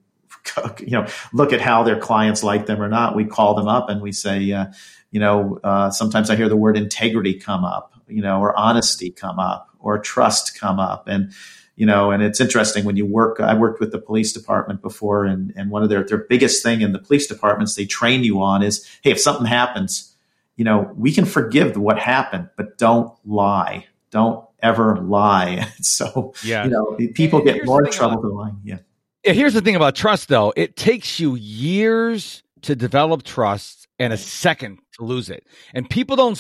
you 0.81 0.91
know 0.91 1.07
look 1.33 1.53
at 1.53 1.61
how 1.61 1.83
their 1.83 1.99
clients 1.99 2.43
like 2.43 2.67
them 2.67 2.81
or 2.81 2.89
not. 2.89 3.17
We 3.17 3.25
call 3.25 3.55
them 3.55 3.69
up 3.69 3.89
and 3.89 4.01
we 4.01 4.13
say, 4.13 4.53
uh, 4.53 4.67
you 5.11 5.21
know, 5.21 5.59
uh, 5.63 5.91
sometimes 5.91 6.31
I 6.31 6.37
hear 6.37 6.49
the 6.49 6.57
word 6.57 6.77
integrity 6.77 7.35
come 7.35 7.65
up, 7.65 7.95
you 8.09 8.23
know, 8.23 8.41
or 8.41 8.59
honesty 8.59 9.11
come 9.11 9.39
up, 9.39 9.69
or 9.79 9.99
trust 9.99 10.59
come 10.59 10.79
up, 10.79 11.09
and 11.09 11.33
you 11.75 11.87
know, 11.87 12.11
and 12.11 12.23
it's 12.23 12.41
interesting 12.41 12.85
when 12.85 12.97
you 12.97 13.07
work. 13.07 13.41
I 13.41 13.55
worked 13.55 13.81
with 13.81 13.93
the 13.93 13.99
police 13.99 14.33
department 14.33 14.83
before, 14.83 15.25
and 15.25 15.53
and 15.57 15.71
one 15.71 15.83
of 15.83 15.89
their 15.89 16.05
their 16.05 16.19
biggest 16.19 16.63
thing 16.63 16.81
in 16.81 16.93
the 16.93 16.99
police 16.99 17.27
departments 17.27 17.75
they 17.75 17.87
train 17.87 18.25
you 18.25 18.43
on 18.43 18.63
is, 18.63 18.87
hey, 19.03 19.11
if 19.11 19.21
something 19.21 19.47
happens, 19.47 20.15
you 20.57 20.65
know, 20.65 20.93
we 20.97 21.13
can 21.13 21.25
forgive 21.25 21.77
what 21.77 21.99
happened, 21.99 22.49
but 22.57 22.79
don't 22.79 23.13
lie, 23.25 23.87
don't 24.11 24.45
ever 24.63 24.97
lie. 24.97 25.69
so, 25.81 26.35
yeah. 26.45 26.65
you 26.65 26.71
know, 26.71 26.97
people 27.15 27.43
get 27.43 27.65
more 27.65 27.83
trouble 27.87 28.15
about, 28.15 28.23
for 28.23 28.29
lying. 28.31 28.61
Yeah. 28.65 28.79
yeah. 29.25 29.33
Here's 29.33 29.55
the 29.55 29.61
thing 29.61 29.77
about 29.77 29.97
trust, 29.97 30.29
though 30.29 30.53
it 30.57 30.77
takes 30.77 31.21
you 31.21 31.35
years 31.35 32.43
to 32.63 32.77
develop 32.77 33.25
trust 33.25 33.89
and 33.99 34.13
a 34.13 34.17
second 34.17 34.79
to 34.95 35.05
lose 35.05 35.29
it. 35.29 35.47
And 35.75 35.89
people 35.89 36.17
don't 36.17 36.39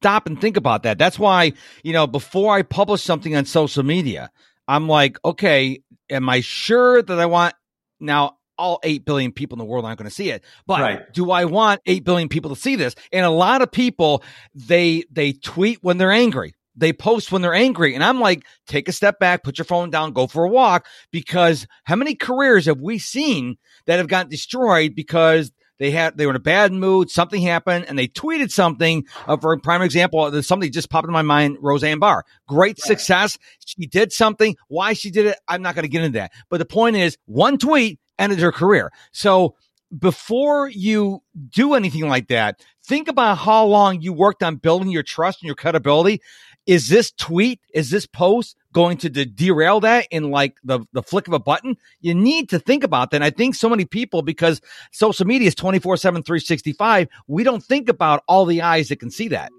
stop 0.00 0.26
and 0.26 0.40
think 0.40 0.56
about 0.56 0.82
that. 0.82 0.98
That's 0.98 1.18
why, 1.18 1.52
you 1.82 1.92
know, 1.92 2.06
before 2.06 2.54
I 2.54 2.62
publish 2.62 3.02
something 3.02 3.36
on 3.36 3.44
social 3.44 3.82
media, 3.82 4.30
I'm 4.66 4.88
like, 4.88 5.18
okay, 5.24 5.82
am 6.08 6.28
I 6.28 6.40
sure 6.40 7.02
that 7.02 7.18
I 7.18 7.26
want 7.26 7.54
now? 8.00 8.36
All 8.58 8.78
8 8.82 9.06
billion 9.06 9.32
people 9.32 9.56
in 9.56 9.58
the 9.58 9.64
world 9.64 9.86
aren't 9.86 9.98
going 9.98 10.08
to 10.08 10.14
see 10.14 10.28
it. 10.28 10.44
But 10.66 10.80
right. 10.82 11.12
do 11.14 11.30
I 11.30 11.46
want 11.46 11.80
8 11.86 12.04
billion 12.04 12.28
people 12.28 12.54
to 12.54 12.60
see 12.60 12.76
this? 12.76 12.94
And 13.10 13.24
a 13.24 13.30
lot 13.30 13.62
of 13.62 13.72
people, 13.72 14.22
they, 14.54 15.04
they 15.10 15.32
tweet 15.32 15.82
when 15.82 15.96
they're 15.96 16.12
angry 16.12 16.52
they 16.80 16.92
post 16.92 17.30
when 17.30 17.42
they're 17.42 17.54
angry. 17.54 17.94
And 17.94 18.02
I'm 18.02 18.20
like, 18.20 18.44
take 18.66 18.88
a 18.88 18.92
step 18.92 19.18
back, 19.18 19.44
put 19.44 19.58
your 19.58 19.64
phone 19.64 19.90
down, 19.90 20.12
go 20.12 20.26
for 20.26 20.44
a 20.44 20.48
walk. 20.48 20.86
Because 21.10 21.66
how 21.84 21.96
many 21.96 22.14
careers 22.14 22.66
have 22.66 22.80
we 22.80 22.98
seen 22.98 23.56
that 23.86 23.98
have 23.98 24.08
gotten 24.08 24.30
destroyed 24.30 24.94
because 24.94 25.52
they 25.78 25.90
had 25.90 26.18
they 26.18 26.26
were 26.26 26.32
in 26.32 26.36
a 26.36 26.40
bad 26.40 26.72
mood, 26.72 27.10
something 27.10 27.40
happened, 27.40 27.86
and 27.88 27.98
they 27.98 28.06
tweeted 28.06 28.50
something. 28.50 29.06
Uh, 29.26 29.38
for 29.38 29.52
a 29.54 29.58
prime 29.58 29.80
example, 29.80 30.42
something 30.42 30.70
just 30.70 30.90
popped 30.90 31.06
in 31.06 31.12
my 31.12 31.22
mind. 31.22 31.56
Roseanne 31.60 31.98
Barr, 31.98 32.24
great 32.46 32.78
right. 32.78 32.78
success. 32.78 33.38
She 33.64 33.86
did 33.86 34.12
something. 34.12 34.56
Why 34.68 34.92
she 34.92 35.10
did 35.10 35.26
it, 35.26 35.38
I'm 35.48 35.62
not 35.62 35.74
going 35.74 35.84
to 35.84 35.88
get 35.88 36.04
into 36.04 36.18
that. 36.18 36.32
But 36.50 36.58
the 36.58 36.66
point 36.66 36.96
is, 36.96 37.16
one 37.24 37.56
tweet 37.56 37.98
ended 38.18 38.40
her 38.40 38.52
career. 38.52 38.92
So 39.12 39.56
before 39.98 40.68
you 40.68 41.22
do 41.48 41.74
anything 41.74 42.08
like 42.08 42.28
that, 42.28 42.60
think 42.84 43.08
about 43.08 43.38
how 43.38 43.64
long 43.64 44.00
you 44.00 44.12
worked 44.12 44.42
on 44.42 44.56
building 44.56 44.90
your 44.90 45.02
trust 45.02 45.42
and 45.42 45.46
your 45.46 45.56
credibility 45.56 46.20
is 46.66 46.88
this 46.88 47.12
tweet, 47.12 47.60
is 47.72 47.90
this 47.90 48.06
post 48.06 48.56
going 48.72 48.98
to 48.98 49.10
de- 49.10 49.24
derail 49.24 49.80
that 49.80 50.06
in 50.10 50.30
like 50.30 50.56
the, 50.62 50.80
the 50.92 51.02
flick 51.02 51.26
of 51.26 51.34
a 51.34 51.38
button? 51.38 51.76
You 52.00 52.14
need 52.14 52.50
to 52.50 52.58
think 52.58 52.84
about 52.84 53.10
that. 53.10 53.16
And 53.16 53.24
I 53.24 53.30
think 53.30 53.54
so 53.54 53.68
many 53.68 53.84
people, 53.84 54.22
because 54.22 54.60
social 54.92 55.26
media 55.26 55.48
is 55.48 55.54
24 55.54 55.96
7, 55.96 56.22
365, 56.22 57.08
we 57.26 57.44
don't 57.44 57.62
think 57.62 57.88
about 57.88 58.22
all 58.28 58.44
the 58.44 58.62
eyes 58.62 58.88
that 58.88 59.00
can 59.00 59.10
see 59.10 59.28
that. 59.28 59.50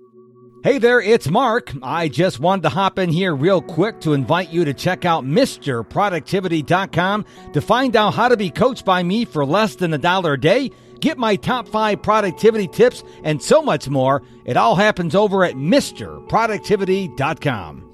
Hey 0.64 0.78
there, 0.78 1.02
it's 1.02 1.28
Mark. 1.28 1.74
I 1.82 2.08
just 2.08 2.40
wanted 2.40 2.62
to 2.62 2.70
hop 2.70 3.00
in 3.00 3.10
here 3.10 3.36
real 3.36 3.64
quick 3.64 4.00
to 4.02 4.14
invite 4.14 4.52
you 4.52 4.64
to 4.66 4.76
check 4.76 5.06
out 5.06 5.26
MrProductivity.com 5.26 7.26
to 7.54 7.62
find 7.62 7.96
out 7.96 8.14
how 8.14 8.28
to 8.28 8.38
be 8.38 8.52
coached 8.52 8.86
by 8.86 9.02
me 9.02 9.26
for 9.26 9.44
less 9.44 9.76
than 9.76 9.92
a 9.92 9.98
dollar 9.98 10.34
a 10.34 10.40
day 10.40 10.70
Get 11.02 11.18
my 11.18 11.36
top 11.36 11.68
five 11.68 12.02
productivity 12.02 12.68
tips 12.68 13.04
and 13.24 13.42
so 13.42 13.62
much 13.62 13.90
more. 13.90 14.24
It 14.46 14.56
all 14.56 14.76
happens 14.76 15.16
over 15.16 15.44
at 15.44 15.56
MrProductivity.com. 15.56 17.92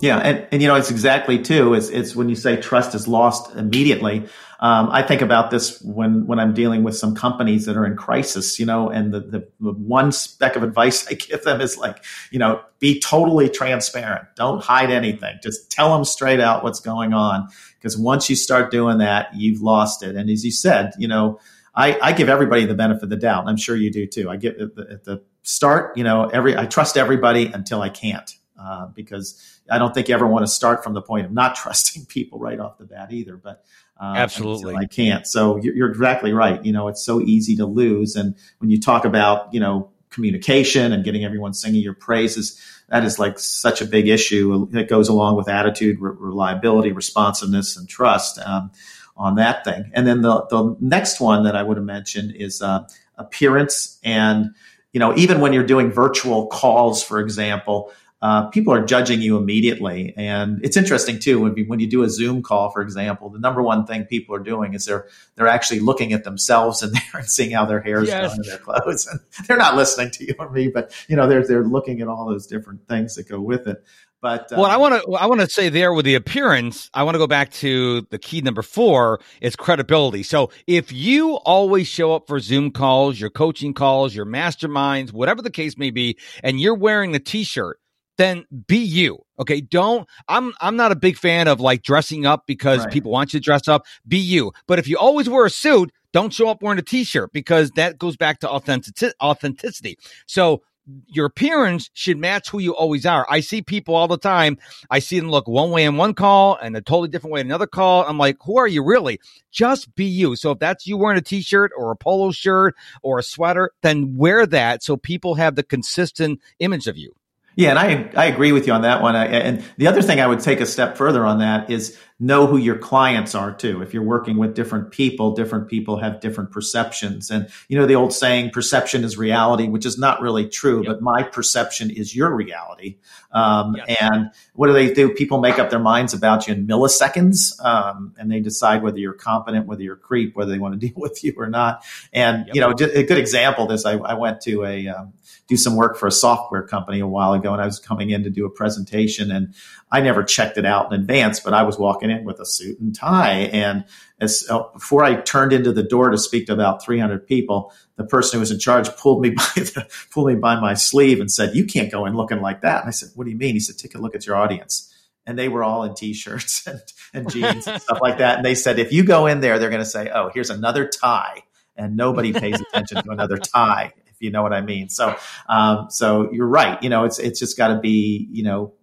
Yeah, 0.00 0.18
and, 0.18 0.48
and 0.50 0.62
you 0.62 0.68
know 0.68 0.76
it's 0.76 0.90
exactly 0.90 1.42
too. 1.42 1.74
It's 1.74 1.90
it's 1.90 2.16
when 2.16 2.30
you 2.30 2.34
say 2.34 2.56
trust 2.56 2.94
is 2.94 3.06
lost 3.06 3.54
immediately. 3.54 4.26
Um, 4.58 4.88
I 4.90 5.02
think 5.02 5.20
about 5.20 5.50
this 5.50 5.80
when 5.82 6.26
when 6.26 6.38
I'm 6.38 6.54
dealing 6.54 6.84
with 6.84 6.96
some 6.96 7.14
companies 7.14 7.66
that 7.66 7.76
are 7.76 7.84
in 7.84 7.96
crisis, 7.96 8.58
you 8.58 8.64
know, 8.64 8.88
and 8.88 9.12
the, 9.12 9.20
the, 9.20 9.48
the 9.60 9.72
one 9.72 10.10
speck 10.10 10.56
of 10.56 10.62
advice 10.62 11.06
I 11.10 11.14
give 11.14 11.44
them 11.44 11.60
is 11.60 11.76
like, 11.76 12.02
you 12.30 12.38
know, 12.38 12.62
be 12.78 12.98
totally 12.98 13.50
transparent. 13.50 14.24
Don't 14.36 14.62
hide 14.62 14.90
anything. 14.90 15.38
Just 15.42 15.70
tell 15.70 15.94
them 15.94 16.04
straight 16.04 16.40
out 16.40 16.64
what's 16.64 16.80
going 16.80 17.12
on. 17.12 17.48
Because 17.78 17.98
once 17.98 18.30
you 18.30 18.36
start 18.36 18.70
doing 18.70 18.98
that, 18.98 19.34
you've 19.34 19.60
lost 19.60 20.02
it. 20.02 20.16
And 20.16 20.30
as 20.30 20.44
you 20.44 20.50
said, 20.50 20.92
you 20.98 21.08
know, 21.08 21.38
I, 21.74 21.98
I 22.00 22.12
give 22.12 22.28
everybody 22.28 22.64
the 22.64 22.74
benefit 22.74 23.04
of 23.04 23.10
the 23.10 23.16
doubt. 23.16 23.46
I'm 23.46 23.56
sure 23.56 23.76
you 23.76 23.90
do 23.90 24.06
too. 24.06 24.28
I 24.28 24.36
get 24.36 24.60
at 24.60 24.74
the, 24.74 24.86
at 24.90 25.04
the 25.04 25.22
start, 25.42 25.96
you 25.96 26.04
know, 26.04 26.26
every 26.26 26.56
I 26.56 26.66
trust 26.66 26.96
everybody 26.96 27.46
until 27.46 27.80
I 27.80 27.88
can't 27.88 28.30
uh, 28.60 28.86
because 28.86 29.60
I 29.70 29.78
don't 29.78 29.94
think 29.94 30.08
you 30.08 30.14
ever 30.14 30.26
want 30.26 30.44
to 30.44 30.50
start 30.50 30.84
from 30.84 30.94
the 30.94 31.02
point 31.02 31.26
of 31.26 31.32
not 31.32 31.54
trusting 31.56 32.06
people 32.06 32.38
right 32.38 32.58
off 32.58 32.78
the 32.78 32.84
bat 32.84 33.12
either. 33.12 33.36
But 33.36 33.64
uh, 34.00 34.14
absolutely, 34.16 34.76
I 34.76 34.86
can't. 34.86 35.26
So 35.26 35.56
you're, 35.56 35.74
you're, 35.74 35.90
exactly 35.90 36.32
right. 36.32 36.64
You 36.64 36.72
know, 36.72 36.88
it's 36.88 37.04
so 37.04 37.20
easy 37.20 37.56
to 37.56 37.66
lose. 37.66 38.16
And 38.16 38.34
when 38.58 38.70
you 38.70 38.80
talk 38.80 39.04
about 39.04 39.52
you 39.52 39.60
know 39.60 39.90
communication 40.10 40.92
and 40.92 41.04
getting 41.04 41.24
everyone 41.24 41.54
singing 41.54 41.82
your 41.82 41.94
praises, 41.94 42.60
that 42.88 43.04
is 43.04 43.18
like 43.18 43.38
such 43.38 43.80
a 43.80 43.86
big 43.86 44.08
issue 44.08 44.68
that 44.70 44.88
goes 44.88 45.08
along 45.08 45.36
with 45.36 45.48
attitude, 45.48 46.00
re- 46.00 46.12
reliability, 46.18 46.92
responsiveness, 46.92 47.76
and 47.76 47.88
trust. 47.88 48.38
Um, 48.40 48.72
on 49.20 49.34
that 49.34 49.64
thing. 49.64 49.90
And 49.94 50.06
then 50.06 50.22
the, 50.22 50.46
the 50.46 50.76
next 50.80 51.20
one 51.20 51.44
that 51.44 51.54
I 51.54 51.62
would 51.62 51.76
have 51.76 51.84
mentioned 51.84 52.34
is 52.34 52.62
uh, 52.62 52.88
appearance. 53.18 54.00
And, 54.02 54.54
you 54.92 54.98
know, 54.98 55.14
even 55.14 55.40
when 55.40 55.52
you're 55.52 55.62
doing 55.62 55.92
virtual 55.92 56.46
calls, 56.46 57.02
for 57.02 57.20
example, 57.20 57.92
uh, 58.22 58.48
people 58.48 58.72
are 58.72 58.84
judging 58.84 59.20
you 59.20 59.36
immediately. 59.36 60.14
And 60.16 60.58
it's 60.64 60.76
interesting 60.76 61.18
too 61.18 61.40
when, 61.40 61.54
when 61.68 61.80
you 61.80 61.86
do 61.86 62.02
a 62.02 62.08
Zoom 62.08 62.42
call, 62.42 62.70
for 62.70 62.80
example, 62.80 63.28
the 63.28 63.38
number 63.38 63.62
one 63.62 63.86
thing 63.86 64.04
people 64.04 64.34
are 64.34 64.40
doing 64.40 64.74
is 64.74 64.84
they're 64.84 65.06
they're 65.36 65.48
actually 65.48 65.80
looking 65.80 66.12
at 66.12 66.24
themselves 66.24 66.82
in 66.82 66.92
there 66.92 67.02
and 67.14 67.28
seeing 67.28 67.50
how 67.50 67.64
their 67.64 67.80
hair 67.80 68.02
is 68.02 68.08
yes. 68.08 68.30
done 68.30 68.36
and 68.36 68.44
their 68.44 68.58
clothes. 68.58 69.06
And 69.06 69.20
they're 69.46 69.56
not 69.56 69.76
listening 69.76 70.10
to 70.12 70.26
you 70.26 70.34
or 70.38 70.50
me, 70.50 70.68
but 70.68 70.92
you 71.08 71.16
know 71.16 71.26
they're 71.26 71.46
they're 71.46 71.64
looking 71.64 72.00
at 72.00 72.08
all 72.08 72.26
those 72.26 72.46
different 72.46 72.86
things 72.88 73.14
that 73.14 73.28
go 73.28 73.40
with 73.40 73.66
it. 73.66 73.82
But 74.22 74.52
uh, 74.52 74.56
well, 74.58 74.66
I 74.66 74.76
want 74.76 75.02
to 75.02 75.12
I 75.12 75.26
want 75.26 75.40
to 75.40 75.48
say 75.48 75.68
there 75.68 75.92
with 75.92 76.04
the 76.04 76.14
appearance, 76.14 76.90
I 76.92 77.02
want 77.04 77.14
to 77.14 77.18
go 77.18 77.26
back 77.26 77.50
to 77.54 78.06
the 78.10 78.18
key 78.18 78.40
number 78.42 78.62
four 78.62 79.20
is 79.40 79.56
credibility. 79.56 80.22
So 80.22 80.50
if 80.66 80.92
you 80.92 81.36
always 81.36 81.88
show 81.88 82.14
up 82.14 82.26
for 82.26 82.38
Zoom 82.38 82.70
calls, 82.70 83.18
your 83.18 83.30
coaching 83.30 83.72
calls, 83.72 84.14
your 84.14 84.26
masterminds, 84.26 85.12
whatever 85.12 85.40
the 85.40 85.50
case 85.50 85.78
may 85.78 85.90
be, 85.90 86.18
and 86.42 86.60
you're 86.60 86.74
wearing 86.74 87.14
a 87.14 87.18
T-shirt 87.18 87.78
then 88.20 88.44
be 88.66 88.76
you. 88.76 89.18
Okay. 89.38 89.62
Don't, 89.62 90.06
I'm, 90.28 90.52
I'm 90.60 90.76
not 90.76 90.92
a 90.92 90.96
big 90.96 91.16
fan 91.16 91.48
of 91.48 91.58
like 91.58 91.82
dressing 91.82 92.26
up 92.26 92.46
because 92.46 92.80
right. 92.80 92.92
people 92.92 93.10
want 93.10 93.32
you 93.32 93.40
to 93.40 93.44
dress 93.44 93.66
up. 93.66 93.86
Be 94.06 94.18
you. 94.18 94.52
But 94.66 94.78
if 94.78 94.86
you 94.86 94.98
always 94.98 95.26
wear 95.26 95.46
a 95.46 95.50
suit, 95.50 95.90
don't 96.12 96.30
show 96.30 96.48
up 96.48 96.62
wearing 96.62 96.78
a 96.78 96.82
t-shirt 96.82 97.32
because 97.32 97.70
that 97.76 97.96
goes 97.96 98.18
back 98.18 98.40
to 98.40 98.50
authentic- 98.50 99.14
authenticity. 99.22 99.96
So 100.26 100.60
your 101.06 101.26
appearance 101.26 101.90
should 101.94 102.18
match 102.18 102.48
who 102.50 102.58
you 102.58 102.74
always 102.74 103.06
are. 103.06 103.26
I 103.28 103.40
see 103.40 103.62
people 103.62 103.94
all 103.94 104.08
the 104.08 104.18
time. 104.18 104.58
I 104.90 104.98
see 104.98 105.18
them 105.18 105.30
look 105.30 105.48
one 105.48 105.70
way 105.70 105.84
in 105.84 105.96
one 105.96 106.14
call 106.14 106.56
and 106.56 106.76
a 106.76 106.80
totally 106.80 107.08
different 107.08 107.32
way 107.32 107.40
in 107.40 107.46
another 107.46 107.66
call. 107.66 108.04
I'm 108.04 108.18
like, 108.18 108.36
who 108.42 108.58
are 108.58 108.68
you 108.68 108.84
really? 108.84 109.20
Just 109.50 109.94
be 109.94 110.04
you. 110.04 110.36
So 110.36 110.52
if 110.52 110.58
that's 110.58 110.86
you 110.86 110.96
wearing 110.96 111.18
a 111.18 111.22
t-shirt 111.22 111.72
or 111.76 111.90
a 111.90 111.96
polo 111.96 112.30
shirt 112.30 112.74
or 113.02 113.18
a 113.18 113.22
sweater, 113.22 113.70
then 113.82 114.16
wear 114.16 114.46
that 114.46 114.82
so 114.82 114.96
people 114.96 115.34
have 115.34 115.56
the 115.56 115.62
consistent 115.62 116.40
image 116.58 116.86
of 116.86 116.96
you. 116.96 117.14
Yeah, 117.56 117.70
and 117.70 117.78
I 117.78 118.10
I 118.16 118.26
agree 118.26 118.52
with 118.52 118.66
you 118.66 118.72
on 118.72 118.82
that 118.82 119.02
one. 119.02 119.16
I, 119.16 119.26
and 119.26 119.64
the 119.76 119.88
other 119.88 120.02
thing 120.02 120.20
I 120.20 120.26
would 120.26 120.40
take 120.40 120.60
a 120.60 120.66
step 120.66 120.96
further 120.96 121.26
on 121.26 121.40
that 121.40 121.70
is 121.70 121.98
know 122.22 122.46
who 122.46 122.58
your 122.58 122.76
clients 122.76 123.34
are 123.34 123.52
too. 123.52 123.82
If 123.82 123.94
you're 123.94 124.02
working 124.04 124.36
with 124.36 124.54
different 124.54 124.90
people, 124.90 125.34
different 125.34 125.68
people 125.68 125.98
have 125.98 126.20
different 126.20 126.52
perceptions. 126.52 127.30
And 127.30 127.48
you 127.68 127.76
know 127.76 127.86
the 127.86 127.96
old 127.96 128.12
saying, 128.12 128.50
"Perception 128.50 129.02
is 129.02 129.18
reality," 129.18 129.68
which 129.68 129.84
is 129.84 129.98
not 129.98 130.20
really 130.20 130.48
true. 130.48 130.84
Yep. 130.84 130.86
But 130.86 131.02
my 131.02 131.22
perception 131.22 131.90
is 131.90 132.14
your 132.14 132.34
reality. 132.34 132.98
Um. 133.32 133.76
And 134.00 134.30
what 134.54 134.68
do 134.68 134.72
they 134.72 134.94
do? 134.94 135.10
People 135.10 135.40
make 135.40 135.58
up 135.58 135.70
their 135.70 135.80
minds 135.80 136.14
about 136.14 136.46
you 136.46 136.54
in 136.54 136.66
milliseconds, 136.66 137.62
um, 137.64 138.14
and 138.18 138.30
they 138.30 138.40
decide 138.40 138.82
whether 138.82 138.98
you're 138.98 139.12
competent, 139.12 139.66
whether 139.66 139.82
you're 139.82 139.94
a 139.94 139.98
creep, 139.98 140.36
whether 140.36 140.52
they 140.52 140.58
want 140.58 140.80
to 140.80 140.86
deal 140.88 140.96
with 140.96 141.24
you 141.24 141.34
or 141.36 141.48
not. 141.48 141.84
And 142.12 142.46
yep. 142.46 142.54
you 142.54 142.60
know, 142.60 142.70
a 142.70 143.02
good 143.02 143.18
example. 143.18 143.64
Of 143.64 143.70
this 143.70 143.84
I, 143.84 143.94
I 143.94 144.14
went 144.14 144.40
to 144.42 144.64
a 144.64 144.88
um, 144.88 145.12
do 145.50 145.56
some 145.56 145.74
work 145.74 145.98
for 145.98 146.06
a 146.06 146.12
software 146.12 146.62
company 146.62 147.00
a 147.00 147.06
while 147.08 147.32
ago, 147.32 147.52
and 147.52 147.60
I 147.60 147.66
was 147.66 147.80
coming 147.80 148.10
in 148.10 148.22
to 148.22 148.30
do 148.30 148.46
a 148.46 148.50
presentation, 148.50 149.32
and 149.32 149.52
I 149.90 150.00
never 150.00 150.22
checked 150.22 150.56
it 150.58 150.64
out 150.64 150.92
in 150.92 151.00
advance, 151.00 151.40
but 151.40 151.52
I 151.52 151.64
was 151.64 151.76
walking 151.76 152.08
in 152.08 152.24
with 152.24 152.38
a 152.38 152.46
suit 152.46 152.78
and 152.78 152.94
tie, 152.94 153.32
and 153.52 153.84
as, 154.20 154.46
uh, 154.48 154.62
before 154.72 155.02
I 155.02 155.20
turned 155.22 155.52
into 155.52 155.72
the 155.72 155.82
door 155.82 156.10
to 156.10 156.18
speak 156.18 156.46
to 156.46 156.52
about 156.52 156.84
300 156.84 157.26
people, 157.26 157.72
the 157.96 158.04
person 158.04 158.36
who 158.36 158.40
was 158.40 158.52
in 158.52 158.60
charge 158.60 158.88
pulled 158.96 159.22
me 159.22 159.30
by 159.36 159.42
the, 159.56 159.88
pulled 160.12 160.28
me 160.28 160.36
by 160.36 160.60
my 160.60 160.74
sleeve 160.74 161.18
and 161.18 161.30
said, 161.30 161.56
"You 161.56 161.64
can't 161.64 161.90
go 161.90 162.06
in 162.06 162.14
looking 162.14 162.40
like 162.40 162.60
that." 162.60 162.82
And 162.82 162.88
I 162.88 162.92
said, 162.92 163.08
"What 163.16 163.24
do 163.24 163.30
you 163.30 163.36
mean?" 163.36 163.54
He 163.54 163.60
said, 163.60 163.76
"Take 163.76 163.96
a 163.96 163.98
look 163.98 164.14
at 164.14 164.26
your 164.26 164.36
audience." 164.36 164.86
and 165.26 165.38
they 165.38 165.48
were 165.48 165.62
all 165.62 165.84
in 165.84 165.94
t-shirts 165.94 166.66
and, 166.66 166.80
and 167.12 167.30
jeans 167.30 167.66
and 167.66 167.80
stuff 167.80 167.98
like 168.00 168.18
that. 168.18 168.38
And 168.38 168.44
they 168.44 168.54
said, 168.54 168.78
if 168.78 168.90
you 168.90 169.04
go 169.04 169.26
in 169.26 169.40
there, 169.40 169.58
they're 169.58 169.68
going 169.68 169.82
to 169.82 169.88
say, 169.88 170.10
"Oh, 170.12 170.30
here's 170.32 170.50
another 170.50 170.88
tie," 170.88 171.42
and 171.76 171.94
nobody 171.94 172.32
pays 172.32 172.58
attention 172.58 173.02
to 173.02 173.10
another 173.10 173.36
tie 173.36 173.92
you 174.20 174.30
know 174.30 174.42
what 174.42 174.52
I 174.52 174.60
mean. 174.60 174.88
So, 174.88 175.16
um, 175.48 175.86
so 175.90 176.30
you're 176.30 176.46
right. 176.46 176.80
You 176.82 176.90
know, 176.90 177.04
it's 177.04 177.18
it's 177.18 177.40
just 177.40 177.56
got 177.56 177.68
to 177.68 177.80
be 177.80 178.28
you 178.30 178.44
know 178.44 178.74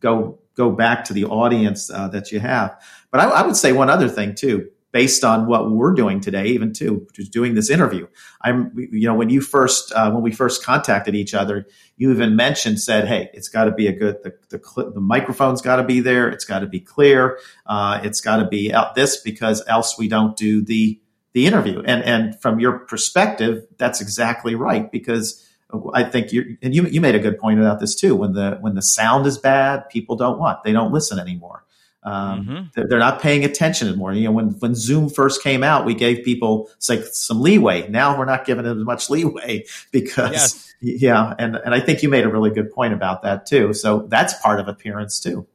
go 0.00 0.38
go 0.56 0.70
back 0.70 1.04
to 1.04 1.12
the 1.12 1.24
audience 1.26 1.90
uh, 1.90 2.08
that 2.08 2.32
you 2.32 2.40
have. 2.40 2.80
But 3.10 3.20
I, 3.20 3.28
I, 3.30 3.42
would 3.46 3.56
say 3.56 3.72
one 3.72 3.90
other 3.90 4.08
thing 4.08 4.34
too, 4.34 4.68
based 4.92 5.24
on 5.24 5.46
what 5.46 5.70
we're 5.70 5.92
doing 5.92 6.20
today, 6.20 6.46
even 6.46 6.72
too, 6.72 7.06
just 7.12 7.32
doing 7.32 7.54
this 7.54 7.70
interview. 7.70 8.06
I'm 8.40 8.72
you 8.76 9.06
know 9.06 9.14
when 9.14 9.30
you 9.30 9.40
first 9.40 9.92
uh, 9.92 10.10
when 10.12 10.22
we 10.22 10.30
first 10.32 10.64
contacted 10.64 11.14
each 11.14 11.34
other, 11.34 11.66
you 11.96 12.12
even 12.12 12.36
mentioned 12.36 12.80
said, 12.80 13.08
hey, 13.08 13.30
it's 13.34 13.48
got 13.48 13.64
to 13.64 13.72
be 13.72 13.88
a 13.88 13.92
good 13.92 14.16
the 14.22 14.32
the, 14.50 14.92
the 14.94 15.00
microphone's 15.00 15.60
got 15.60 15.76
to 15.76 15.84
be 15.84 16.00
there, 16.00 16.28
it's 16.28 16.44
got 16.44 16.60
to 16.60 16.66
be 16.66 16.80
clear, 16.80 17.38
uh, 17.66 18.00
it's 18.04 18.20
got 18.20 18.36
to 18.36 18.46
be 18.46 18.72
out 18.72 18.94
this 18.94 19.16
because 19.16 19.62
else 19.66 19.98
we 19.98 20.08
don't 20.08 20.36
do 20.36 20.62
the 20.62 21.00
the 21.34 21.46
interview. 21.46 21.82
And 21.84 22.02
and 22.04 22.40
from 22.40 22.58
your 22.60 22.78
perspective, 22.80 23.66
that's 23.76 24.00
exactly 24.00 24.54
right 24.54 24.90
because 24.90 25.46
I 25.92 26.04
think 26.04 26.32
you 26.32 26.56
and 26.62 26.74
you 26.74 26.86
you 26.86 27.00
made 27.00 27.14
a 27.14 27.18
good 27.18 27.38
point 27.38 27.60
about 27.60 27.80
this 27.80 27.94
too. 27.94 28.16
When 28.16 28.32
the 28.32 28.58
when 28.60 28.74
the 28.74 28.82
sound 28.82 29.26
is 29.26 29.36
bad, 29.36 29.88
people 29.90 30.16
don't 30.16 30.38
want 30.38 30.62
they 30.64 30.72
don't 30.72 30.92
listen 30.92 31.18
anymore. 31.18 31.64
Um, 32.04 32.46
mm-hmm. 32.46 32.64
they're, 32.74 32.86
they're, 32.86 32.98
not 32.98 33.22
paying 33.22 33.46
attention 33.46 33.88
anymore. 33.88 34.12
You 34.12 34.24
know, 34.24 34.32
when 34.32 34.50
when 34.60 34.74
Zoom 34.74 35.08
first 35.08 35.42
came 35.42 35.62
out, 35.62 35.86
we 35.86 35.94
gave 35.94 36.22
people 36.22 36.70
like 36.88 37.02
some 37.04 37.40
leeway. 37.40 37.88
Now 37.88 38.18
we're 38.18 38.26
not 38.26 38.44
giving 38.44 38.64
them 38.64 38.78
as 38.78 38.84
much 38.84 39.08
leeway 39.08 39.64
because 39.90 40.32
yes. 40.32 40.74
yeah, 40.80 41.34
and 41.38 41.56
and 41.56 41.74
I 41.74 41.80
think 41.80 42.02
you 42.02 42.08
made 42.08 42.24
a 42.24 42.28
really 42.28 42.50
good 42.50 42.70
point 42.70 42.92
about 42.92 43.22
that 43.22 43.46
too. 43.46 43.72
So 43.72 44.06
that's 44.08 44.34
part 44.34 44.60
of 44.60 44.68
appearance 44.68 45.18
too. 45.18 45.46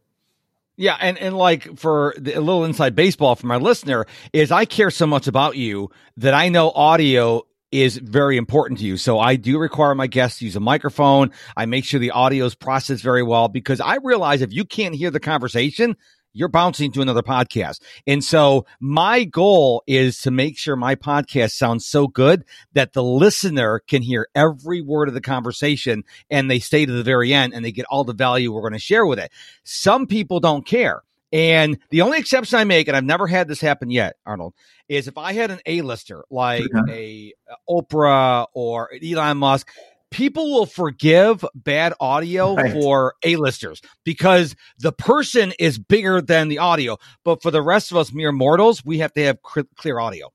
Yeah, 0.79 0.95
and 1.01 1.17
and 1.17 1.37
like 1.37 1.77
for 1.77 2.15
the, 2.17 2.35
a 2.35 2.39
little 2.39 2.63
inside 2.63 2.95
baseball 2.95 3.35
for 3.35 3.47
my 3.47 3.57
listener 3.57 4.05
is 4.31 4.49
I 4.49 4.63
care 4.63 4.89
so 4.89 5.05
much 5.05 5.27
about 5.27 5.57
you 5.57 5.89
that 6.15 6.33
I 6.33 6.47
know 6.47 6.71
audio 6.71 7.41
is 7.73 7.97
very 7.97 8.37
important 8.37 8.79
to 8.79 8.85
you. 8.85 8.95
So 8.95 9.19
I 9.19 9.35
do 9.35 9.59
require 9.59 9.93
my 9.93 10.07
guests 10.07 10.39
to 10.39 10.45
use 10.45 10.55
a 10.55 10.61
microphone. 10.61 11.31
I 11.57 11.65
make 11.65 11.83
sure 11.83 11.99
the 11.99 12.11
audio 12.11 12.45
is 12.45 12.55
processed 12.55 13.03
very 13.03 13.23
well 13.23 13.49
because 13.49 13.81
I 13.81 13.97
realize 14.01 14.41
if 14.41 14.53
you 14.53 14.63
can't 14.63 14.95
hear 14.95 15.11
the 15.11 15.19
conversation, 15.19 15.97
you're 16.39 16.47
bouncing 16.47 16.89
to 16.93 17.01
another 17.01 17.21
podcast. 17.21 17.81
And 18.07 18.23
so 18.23 18.65
my 18.79 19.25
goal 19.25 19.83
is 19.85 20.21
to 20.21 20.31
make 20.31 20.57
sure 20.57 20.77
my 20.77 20.95
podcast 20.95 21.51
sounds 21.51 21.85
so 21.85 22.07
good 22.07 22.45
that 22.73 22.93
the 22.93 23.03
listener 23.03 23.81
can 23.87 24.01
hear 24.01 24.29
every 24.33 24.81
word 24.81 25.09
of 25.09 25.13
the 25.13 25.21
conversation 25.21 26.05
and 26.29 26.49
they 26.49 26.59
stay 26.59 26.85
to 26.85 26.93
the 26.93 27.03
very 27.03 27.33
end 27.33 27.53
and 27.53 27.65
they 27.65 27.73
get 27.73 27.85
all 27.89 28.05
the 28.05 28.13
value 28.13 28.53
we're 28.53 28.61
going 28.61 28.71
to 28.71 28.79
share 28.79 29.05
with 29.05 29.19
it. 29.19 29.31
Some 29.65 30.07
people 30.07 30.39
don't 30.39 30.65
care. 30.65 31.03
And 31.31 31.77
the 31.91 32.01
only 32.01 32.17
exception 32.17 32.57
I 32.57 32.63
make, 32.63 32.87
and 32.87 32.97
I've 32.97 33.03
never 33.03 33.27
had 33.27 33.47
this 33.47 33.61
happen 33.61 33.91
yet, 33.91 34.15
Arnold, 34.25 34.55
is 34.87 35.07
if 35.07 35.17
I 35.17 35.33
had 35.33 35.51
an 35.51 35.59
A-lister 35.65 36.23
like 36.31 36.65
a 36.89 37.33
uh, 37.49 37.55
Oprah 37.69 38.47
or 38.53 38.89
Elon 39.03 39.37
Musk, 39.37 39.69
people 40.11 40.51
will 40.51 40.65
forgive 40.65 41.43
bad 41.55 41.93
audio 41.99 42.55
right. 42.55 42.71
for 42.71 43.13
A-listers 43.23 43.81
because 44.03 44.55
the 44.79 44.91
person 44.91 45.53
is 45.59 45.77
bigger 45.77 46.21
than 46.21 46.47
the 46.47 46.59
audio. 46.59 46.97
But 47.23 47.41
for 47.41 47.51
the 47.51 47.61
rest 47.61 47.91
of 47.91 47.97
us 47.97 48.13
mere 48.13 48.31
mortals, 48.31 48.83
we 48.83 48.99
have 48.99 49.13
to 49.13 49.23
have 49.23 49.37
clear 49.41 49.99
audio. 49.99 50.31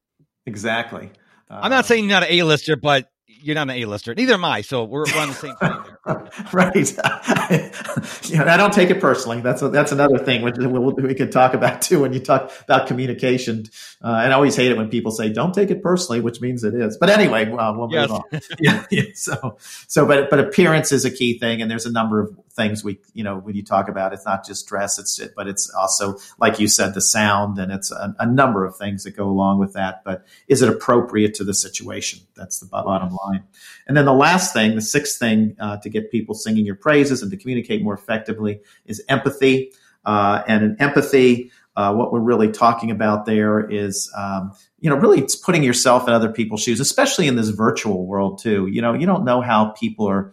Exactly. 0.47 1.11
Uh, 1.51 1.61
I'm 1.63 1.71
not 1.71 1.87
saying 1.87 2.05
you're 2.05 2.21
not 2.21 2.25
an 2.25 2.33
A-lister, 2.33 2.77
but 2.77 3.09
you're 3.27 3.55
not 3.55 3.69
an 3.71 3.77
A-lister. 3.77 4.15
Neither 4.15 4.35
am 4.35 4.45
I. 4.45 4.61
So 4.63 4.85
we're, 4.85 5.05
we're 5.05 5.21
on 5.21 5.29
the 5.29 5.35
same 5.35 5.57
thing 6.05 6.17
there. 6.53 6.53
right. 6.53 6.99
I 8.49 8.57
don't 8.57 8.73
take 8.73 8.91
it 8.91 9.01
personally. 9.01 9.41
That's 9.41 9.63
a, 9.63 9.69
that's 9.69 9.93
another 9.93 10.19
thing 10.19 10.43
which 10.43 10.57
we, 10.57 10.67
we 10.69 11.15
could 11.15 11.33
talk 11.33 11.55
about 11.55 11.83
too 11.83 12.01
when 12.01 12.13
you 12.13 12.21
talk 12.21 12.53
about 12.63 12.87
communication. 12.87 13.65
Uh, 14.03 14.21
and 14.23 14.33
I 14.33 14.37
always 14.37 14.57
hate 14.57 14.71
it 14.71 14.77
when 14.77 14.89
people 14.89 15.13
say 15.13 15.33
"don't 15.33 15.55
take 15.55 15.71
it 15.71 15.83
personally," 15.83 16.21
which 16.21 16.41
means 16.41 16.65
it 16.65 16.75
is. 16.75 16.97
But 16.99 17.11
anyway, 17.11 17.51
uh, 17.51 17.73
we'll 17.73 17.91
yes. 17.91 18.09
move 18.09 18.21
on. 18.33 18.41
yeah, 18.61 18.85
yeah. 18.91 19.03
So 19.15 19.57
so 19.89 20.07
but 20.07 20.31
but 20.31 20.41
appearance 20.41 20.93
is 20.93 21.05
a 21.05 21.11
key 21.11 21.39
thing, 21.39 21.63
and 21.63 21.71
there's 21.71 21.87
a 21.87 21.93
number 21.93 22.21
of 22.21 22.37
things 22.55 22.85
we 22.85 23.01
you 23.15 23.25
know 23.25 23.39
when 23.39 23.57
you 23.57 23.65
talk 23.65 23.89
about 23.89 24.13
it's 24.13 24.25
not 24.25 24.47
just 24.47 24.67
dress 24.67 24.99
it's 24.99 25.19
it, 25.19 25.33
but 25.37 25.49
it's 25.49 25.71
also 25.77 26.17
like 26.39 26.61
you 26.61 26.69
said 26.69 26.95
the 26.95 27.01
sound 27.01 27.59
and 27.59 27.73
it's 27.73 27.91
a, 27.91 28.15
a 28.19 28.27
number 28.27 28.65
of 28.65 28.77
things 28.77 29.05
that 29.05 29.17
go 29.17 29.29
along 29.29 29.59
with 29.59 29.73
that 29.73 30.03
but 30.05 30.25
is 30.49 30.63
it 30.63 30.69
appropriate 30.69 31.35
to 31.35 31.45
the 31.45 31.55
situation? 31.55 32.21
That's 32.37 32.61
the 32.61 32.67
bottom 32.67 33.17
line. 33.27 33.45
And 33.87 33.97
then 33.97 34.05
the 34.05 34.15
last 34.15 34.53
thing 34.53 34.75
the 34.75 34.83
sixth 34.83 35.19
thing 35.19 35.57
uh, 35.59 35.79
to 35.79 35.89
get 35.89 36.11
people 36.11 36.35
singing 36.35 36.65
your 36.65 36.77
praises 36.77 37.23
and 37.23 37.31
to 37.31 37.37
communicate 37.37 37.83
more 37.83 37.95
effectively 37.95 38.61
is 38.87 39.03
empathy. 39.09 39.73
Uh, 40.05 40.43
and 40.47 40.63
in 40.63 40.77
empathy 40.81 41.51
uh, 41.77 41.93
what 41.93 42.13
we're 42.13 42.21
really 42.21 42.53
talking 42.53 42.91
about 42.91 43.27
there 43.27 43.69
is, 43.69 44.13
um, 44.17 44.53
you 44.79 44.89
know, 44.89 44.97
really 44.97 45.19
it's 45.19 45.35
putting 45.35 45.65
yourself 45.65 46.07
in 46.07 46.15
other 46.15 46.31
people's 46.31 46.63
shoes, 46.63 46.79
especially 46.79 47.27
in 47.27 47.35
this 47.35 47.49
virtual 47.49 48.07
world 48.07 48.41
too. 48.41 48.69
You 48.69 48.81
know, 48.81 48.93
you 48.93 49.07
don't 49.07 49.25
know 49.25 49.41
how 49.41 49.71
people 49.71 50.09
are 50.09 50.33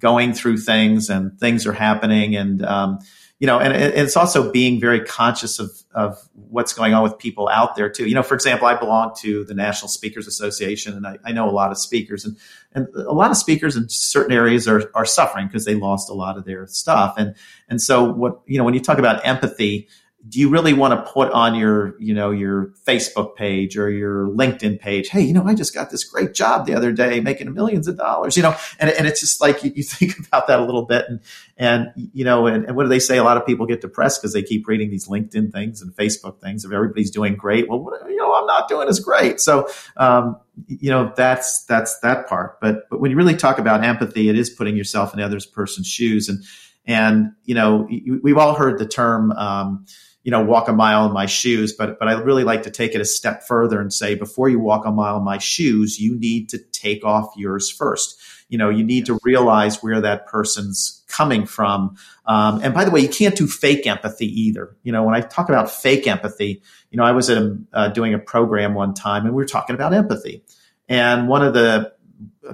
going 0.00 0.32
through 0.32 0.58
things 0.58 1.10
and 1.10 1.38
things 1.38 1.66
are 1.66 1.72
happening, 1.72 2.34
and 2.34 2.64
um, 2.64 2.98
you 3.38 3.46
know, 3.46 3.58
and, 3.58 3.74
it's 3.74 4.16
also 4.16 4.50
being 4.50 4.80
very 4.80 5.00
conscious 5.00 5.58
of 5.58 5.70
of 5.94 6.18
what's 6.34 6.72
going 6.72 6.94
on 6.94 7.02
with 7.02 7.18
people 7.18 7.48
out 7.48 7.74
there 7.74 7.88
too. 7.88 8.06
You 8.06 8.14
know, 8.14 8.22
for 8.22 8.34
example, 8.34 8.66
I 8.66 8.74
belong 8.74 9.14
to 9.20 9.44
the 9.44 9.54
National 9.54 9.88
Speakers 9.88 10.26
Association, 10.26 10.94
and 10.94 11.06
I, 11.06 11.18
I 11.24 11.32
know 11.32 11.48
a 11.48 11.50
lot 11.50 11.70
of 11.70 11.78
speakers, 11.78 12.24
and 12.24 12.36
and 12.72 12.86
a 12.94 13.12
lot 13.12 13.30
of 13.30 13.36
speakers 13.36 13.76
in 13.76 13.88
certain 13.88 14.32
areas 14.32 14.68
are 14.68 14.90
are 14.94 15.06
suffering 15.06 15.46
because 15.46 15.64
they 15.64 15.74
lost 15.74 16.10
a 16.10 16.14
lot 16.14 16.36
of 16.36 16.44
their 16.44 16.66
stuff, 16.66 17.14
and 17.16 17.34
and 17.68 17.80
so 17.80 18.04
what 18.04 18.40
you 18.46 18.58
know 18.58 18.64
when 18.64 18.74
you 18.74 18.80
talk 18.80 18.98
about 18.98 19.24
empathy 19.26 19.88
do 20.28 20.38
you 20.38 20.48
really 20.50 20.72
want 20.72 20.92
to 20.92 21.12
put 21.12 21.30
on 21.32 21.54
your 21.54 21.94
you 21.98 22.12
know 22.12 22.30
your 22.30 22.72
facebook 22.86 23.36
page 23.36 23.76
or 23.76 23.90
your 23.90 24.28
linkedin 24.28 24.78
page 24.78 25.08
hey 25.08 25.20
you 25.20 25.32
know 25.32 25.44
i 25.46 25.54
just 25.54 25.72
got 25.72 25.90
this 25.90 26.04
great 26.04 26.34
job 26.34 26.66
the 26.66 26.74
other 26.74 26.92
day 26.92 27.20
making 27.20 27.52
millions 27.54 27.88
of 27.88 27.96
dollars 27.96 28.36
you 28.40 28.42
know? 28.42 28.56
And, 28.78 28.90
and 28.90 29.06
it's 29.06 29.20
just 29.20 29.40
like 29.40 29.62
you, 29.62 29.72
you 29.74 29.82
think 29.84 30.18
about 30.26 30.46
that 30.48 30.60
a 30.60 30.64
little 30.64 30.84
bit 30.84 31.04
and 31.08 31.20
and 31.56 31.88
you 31.94 32.24
know 32.24 32.46
and, 32.46 32.64
and 32.64 32.76
what 32.76 32.84
do 32.84 32.88
they 32.88 32.98
say? 32.98 33.18
A 33.18 33.24
lot 33.24 33.36
of 33.36 33.46
people 33.46 33.66
get 33.66 33.80
depressed 33.80 34.20
because 34.20 34.32
they 34.32 34.42
keep 34.42 34.66
reading 34.66 34.90
these 34.90 35.08
linkedin 35.08 35.52
things 35.52 35.82
and 35.82 35.94
facebook 35.94 36.40
things 36.40 36.64
if 36.64 36.72
everybody's 36.72 37.10
doing 37.10 37.36
great. 37.36 37.68
Well 37.68 37.80
what, 37.80 38.00
you 38.08 38.16
know 38.16 38.34
i'm 38.34 38.46
not 38.46 38.68
doing 38.68 38.88
as 38.88 39.00
great. 39.00 39.40
So 39.40 39.68
um, 39.96 40.36
you 40.66 40.90
know 40.90 41.12
that's 41.16 41.64
that's 41.64 41.98
that 42.00 42.28
part. 42.28 42.60
But 42.60 42.88
but 42.90 43.00
when 43.00 43.10
you 43.10 43.16
really 43.16 43.36
talk 43.36 43.58
about 43.58 43.84
empathy 43.84 44.28
it 44.28 44.36
is 44.36 44.50
putting 44.50 44.76
yourself 44.76 45.12
in 45.12 45.20
the 45.20 45.24
other 45.24 45.38
person's 45.52 45.86
shoes. 45.86 46.28
And 46.28 46.42
and 46.86 47.32
you 47.44 47.54
know 47.54 47.88
we've 48.22 48.38
all 48.38 48.54
heard 48.54 48.78
the 48.78 48.86
term 48.86 49.32
um, 49.32 49.84
you 50.22 50.30
know, 50.30 50.44
walk 50.44 50.68
a 50.68 50.72
mile 50.72 51.06
in 51.06 51.12
my 51.12 51.26
shoes, 51.26 51.72
but 51.72 51.98
but 51.98 52.08
I 52.08 52.12
really 52.12 52.44
like 52.44 52.64
to 52.64 52.70
take 52.70 52.94
it 52.94 53.00
a 53.00 53.06
step 53.06 53.42
further 53.46 53.80
and 53.80 53.92
say 53.92 54.14
before 54.14 54.48
you 54.48 54.58
walk 54.58 54.84
a 54.84 54.90
mile 54.90 55.16
in 55.16 55.24
my 55.24 55.38
shoes, 55.38 55.98
you 55.98 56.18
need 56.18 56.50
to 56.50 56.58
take 56.58 57.04
off 57.04 57.32
yours 57.36 57.70
first. 57.70 58.20
You 58.48 58.58
know, 58.58 58.68
you 58.68 58.84
need 58.84 59.06
to 59.06 59.18
realize 59.22 59.82
where 59.82 60.00
that 60.00 60.26
person's 60.26 61.04
coming 61.08 61.46
from. 61.46 61.96
Um, 62.26 62.60
and 62.62 62.74
by 62.74 62.84
the 62.84 62.90
way, 62.90 63.00
you 63.00 63.08
can't 63.08 63.36
do 63.36 63.46
fake 63.46 63.86
empathy 63.86 64.26
either. 64.42 64.76
You 64.82 64.92
know, 64.92 65.04
when 65.04 65.14
I 65.14 65.20
talk 65.20 65.48
about 65.48 65.70
fake 65.70 66.06
empathy, 66.06 66.60
you 66.90 66.98
know, 66.98 67.04
I 67.04 67.12
was 67.12 67.30
at 67.30 67.38
a, 67.38 67.58
uh, 67.72 67.88
doing 67.88 68.12
a 68.12 68.18
program 68.18 68.74
one 68.74 68.92
time 68.92 69.24
and 69.24 69.34
we 69.34 69.42
were 69.42 69.48
talking 69.48 69.74
about 69.74 69.94
empathy, 69.94 70.42
and 70.88 71.28
one 71.28 71.42
of 71.42 71.54
the 71.54 71.94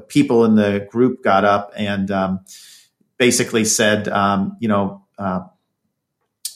people 0.06 0.44
in 0.44 0.54
the 0.54 0.86
group 0.88 1.22
got 1.24 1.44
up 1.44 1.72
and 1.76 2.10
um, 2.12 2.40
basically 3.18 3.64
said, 3.64 4.06
um, 4.06 4.56
you 4.60 4.68
know. 4.68 5.02
Uh, 5.18 5.40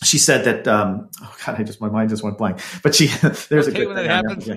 she 0.02 0.18
said 0.18 0.44
that 0.44 0.66
um, 0.66 1.10
oh 1.22 1.36
god 1.44 1.60
i 1.60 1.62
just 1.62 1.80
my 1.80 1.88
mind 1.88 2.08
just 2.08 2.22
went 2.22 2.38
blank. 2.38 2.60
But 2.82 2.94
she 2.94 3.06
there's 3.48 3.68
okay, 3.68 3.82
a 3.82 3.86
good 3.86 3.96
thing 3.96 4.06
happens. 4.06 4.48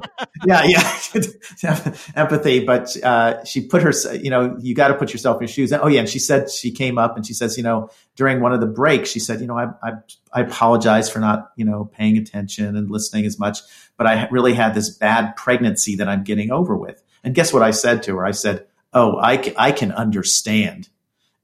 yeah 0.45 0.63
yeah 0.63 1.93
empathy. 2.15 2.65
But 2.65 2.95
uh, 3.03 3.43
she 3.43 3.67
put 3.67 3.81
her 3.81 3.91
you 4.15 4.29
know 4.29 4.57
you 4.59 4.73
got 4.73 4.87
to 4.89 4.93
put 4.95 5.11
yourself 5.11 5.37
in 5.37 5.41
your 5.41 5.47
shoes. 5.49 5.73
Oh 5.73 5.87
yeah 5.87 5.99
and 5.99 6.09
she 6.09 6.19
said 6.19 6.49
she 6.49 6.71
came 6.71 6.97
up 6.97 7.17
and 7.17 7.25
she 7.25 7.33
says 7.33 7.57
you 7.57 7.63
know 7.63 7.89
during 8.15 8.39
one 8.39 8.53
of 8.53 8.61
the 8.61 8.67
breaks 8.67 9.09
she 9.09 9.19
said 9.19 9.41
you 9.41 9.47
know 9.47 9.57
i 9.57 9.65
i, 9.83 9.91
I 10.31 10.41
apologize 10.41 11.09
for 11.09 11.19
not 11.19 11.51
you 11.55 11.65
know 11.65 11.85
paying 11.85 12.17
attention 12.17 12.75
and 12.75 12.89
listening 12.89 13.25
as 13.25 13.39
much 13.39 13.59
but 13.97 14.07
i 14.07 14.27
really 14.29 14.53
had 14.53 14.73
this 14.73 14.89
bad 14.89 15.35
pregnancy 15.35 15.95
that 15.97 16.07
i'm 16.07 16.23
getting 16.23 16.51
over 16.51 16.77
with. 16.77 17.03
And 17.23 17.35
guess 17.35 17.51
what 17.53 17.63
i 17.63 17.71
said 17.71 18.03
to 18.03 18.17
her? 18.17 18.25
I 18.25 18.31
said 18.31 18.65
oh 18.93 19.17
i, 19.17 19.53
I 19.57 19.71
can 19.71 19.91
understand 19.91 20.89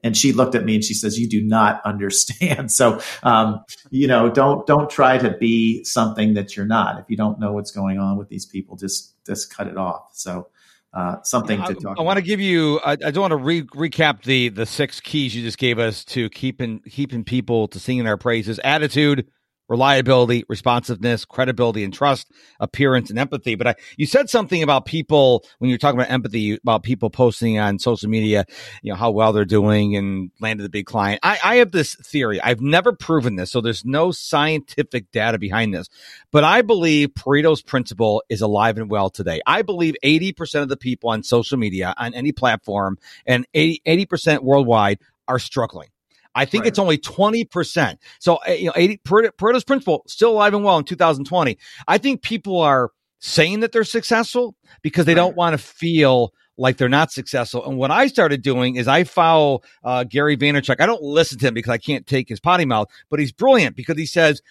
and 0.02 0.16
she 0.16 0.32
looked 0.32 0.54
at 0.54 0.64
me 0.64 0.76
and 0.76 0.84
she 0.84 0.94
says, 0.94 1.18
"You 1.18 1.28
do 1.28 1.42
not 1.42 1.80
understand." 1.84 2.72
So, 2.72 3.00
um, 3.22 3.64
you 3.90 4.06
know, 4.06 4.30
don't 4.30 4.66
don't 4.66 4.90
try 4.90 5.18
to 5.18 5.36
be 5.36 5.84
something 5.84 6.34
that 6.34 6.56
you're 6.56 6.66
not. 6.66 6.98
If 6.98 7.06
you 7.08 7.16
don't 7.16 7.38
know 7.38 7.52
what's 7.52 7.70
going 7.70 7.98
on 7.98 8.16
with 8.16 8.28
these 8.28 8.46
people, 8.46 8.76
just 8.76 9.14
just 9.26 9.54
cut 9.54 9.66
it 9.66 9.76
off. 9.76 10.10
So, 10.12 10.48
uh, 10.92 11.22
something 11.22 11.60
yeah, 11.60 11.66
to 11.66 11.74
talk. 11.74 11.98
I, 11.98 12.02
I 12.02 12.04
want 12.04 12.16
to 12.16 12.22
give 12.22 12.40
you. 12.40 12.80
I, 12.84 12.92
I 12.92 13.10
don't 13.10 13.20
want 13.20 13.32
to 13.32 13.36
re- 13.36 13.62
recap 13.62 14.22
the 14.22 14.48
the 14.48 14.66
six 14.66 15.00
keys 15.00 15.34
you 15.34 15.42
just 15.42 15.58
gave 15.58 15.78
us 15.78 16.04
to 16.06 16.28
keeping 16.30 16.80
keeping 16.80 17.24
people 17.24 17.68
to 17.68 17.78
singing 17.78 18.06
our 18.06 18.16
praises. 18.16 18.58
Attitude, 18.64 19.28
reliability, 19.70 20.44
responsiveness, 20.48 21.24
credibility, 21.24 21.84
and 21.84 21.94
trust, 21.94 22.30
appearance, 22.58 23.08
and 23.08 23.18
empathy. 23.18 23.54
But 23.54 23.66
I, 23.68 23.74
you 23.96 24.04
said 24.04 24.28
something 24.28 24.62
about 24.62 24.84
people 24.84 25.44
when 25.58 25.70
you're 25.70 25.78
talking 25.78 25.98
about 25.98 26.10
empathy, 26.10 26.56
about 26.56 26.82
people 26.82 27.08
posting 27.08 27.58
on 27.58 27.78
social 27.78 28.10
media, 28.10 28.44
you 28.82 28.92
know, 28.92 28.96
how 28.96 29.12
well 29.12 29.32
they're 29.32 29.44
doing 29.44 29.96
and 29.96 30.32
landed 30.40 30.66
a 30.66 30.68
big 30.68 30.86
client. 30.86 31.20
I, 31.22 31.38
I 31.42 31.56
have 31.56 31.70
this 31.70 31.94
theory. 31.94 32.42
I've 32.42 32.60
never 32.60 32.92
proven 32.92 33.36
this, 33.36 33.52
so 33.52 33.60
there's 33.60 33.84
no 33.84 34.10
scientific 34.10 35.12
data 35.12 35.38
behind 35.38 35.72
this. 35.72 35.88
But 36.32 36.42
I 36.42 36.62
believe 36.62 37.10
Pareto's 37.10 37.62
principle 37.62 38.24
is 38.28 38.40
alive 38.40 38.76
and 38.76 38.90
well 38.90 39.08
today. 39.08 39.40
I 39.46 39.62
believe 39.62 39.94
80% 40.04 40.62
of 40.62 40.68
the 40.68 40.76
people 40.76 41.10
on 41.10 41.22
social 41.22 41.56
media, 41.56 41.94
on 41.96 42.12
any 42.12 42.32
platform, 42.32 42.98
and 43.24 43.46
80, 43.54 43.82
80% 43.86 44.40
worldwide 44.40 44.98
are 45.28 45.38
struggling. 45.38 45.88
I 46.34 46.44
think 46.44 46.62
right. 46.62 46.68
it's 46.68 46.78
only 46.78 46.98
20%. 46.98 47.96
So, 48.18 48.38
uh, 48.46 48.52
you 48.52 48.66
know, 48.66 48.72
80, 48.76 48.98
Pareto's 48.98 49.64
principle 49.64 50.04
still 50.06 50.30
alive 50.30 50.54
and 50.54 50.64
well 50.64 50.78
in 50.78 50.84
2020. 50.84 51.58
I 51.88 51.98
think 51.98 52.22
people 52.22 52.60
are 52.60 52.90
saying 53.18 53.60
that 53.60 53.72
they're 53.72 53.84
successful 53.84 54.54
because 54.82 55.06
they 55.06 55.12
right. 55.12 55.22
don't 55.22 55.36
want 55.36 55.54
to 55.54 55.58
feel 55.58 56.32
like 56.56 56.76
they're 56.76 56.88
not 56.88 57.10
successful. 57.10 57.66
And 57.66 57.78
what 57.78 57.90
I 57.90 58.06
started 58.06 58.42
doing 58.42 58.76
is 58.76 58.86
I 58.86 59.04
follow 59.04 59.62
uh, 59.82 60.04
Gary 60.04 60.36
Vaynerchuk. 60.36 60.76
I 60.78 60.86
don't 60.86 61.02
listen 61.02 61.38
to 61.38 61.48
him 61.48 61.54
because 61.54 61.70
I 61.70 61.78
can't 61.78 62.06
take 62.06 62.28
his 62.28 62.38
potty 62.38 62.66
mouth, 62.66 62.88
but 63.08 63.18
he's 63.18 63.32
brilliant 63.32 63.76
because 63.76 63.96
he 63.96 64.06
says 64.06 64.42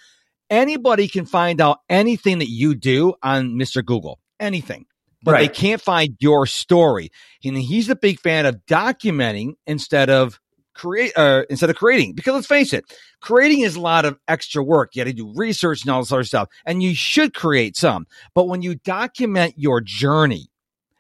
anybody 0.50 1.08
can 1.08 1.26
find 1.26 1.62
out 1.62 1.80
anything 1.88 2.40
that 2.40 2.50
you 2.50 2.74
do 2.74 3.14
on 3.22 3.52
Mr. 3.52 3.86
Google, 3.86 4.20
anything. 4.40 4.86
But 5.22 5.34
right. 5.34 5.42
they 5.42 5.54
can't 5.54 5.82
find 5.82 6.16
your 6.20 6.46
story. 6.48 7.12
And 7.44 7.58
he's 7.58 7.90
a 7.90 7.96
big 7.96 8.20
fan 8.20 8.46
of 8.46 8.56
documenting 8.66 9.54
instead 9.68 10.10
of 10.10 10.40
create 10.80 11.12
uh, 11.18 11.44
instead 11.50 11.70
of 11.70 11.76
creating 11.76 12.14
because 12.14 12.34
let's 12.34 12.48
face 12.48 12.72
it 12.72 12.86
creating 13.20 13.62
is 13.62 13.76
a 13.76 13.82
lot 13.82 14.06
of 14.06 14.18
extra 14.28 14.64
work 14.64 14.96
you 14.96 15.04
got 15.04 15.10
to 15.10 15.14
do 15.14 15.34
research 15.36 15.82
and 15.82 15.92
all 15.92 16.00
this 16.00 16.12
other 16.12 16.24
stuff 16.24 16.48
and 16.66 16.82
you 16.82 16.96
should 16.96 17.34
create 17.34 17.76
some 17.76 18.08
but 18.34 18.48
when 18.48 18.62
you 18.62 18.76
document 18.76 19.54
your 19.58 19.82
journey 19.82 20.50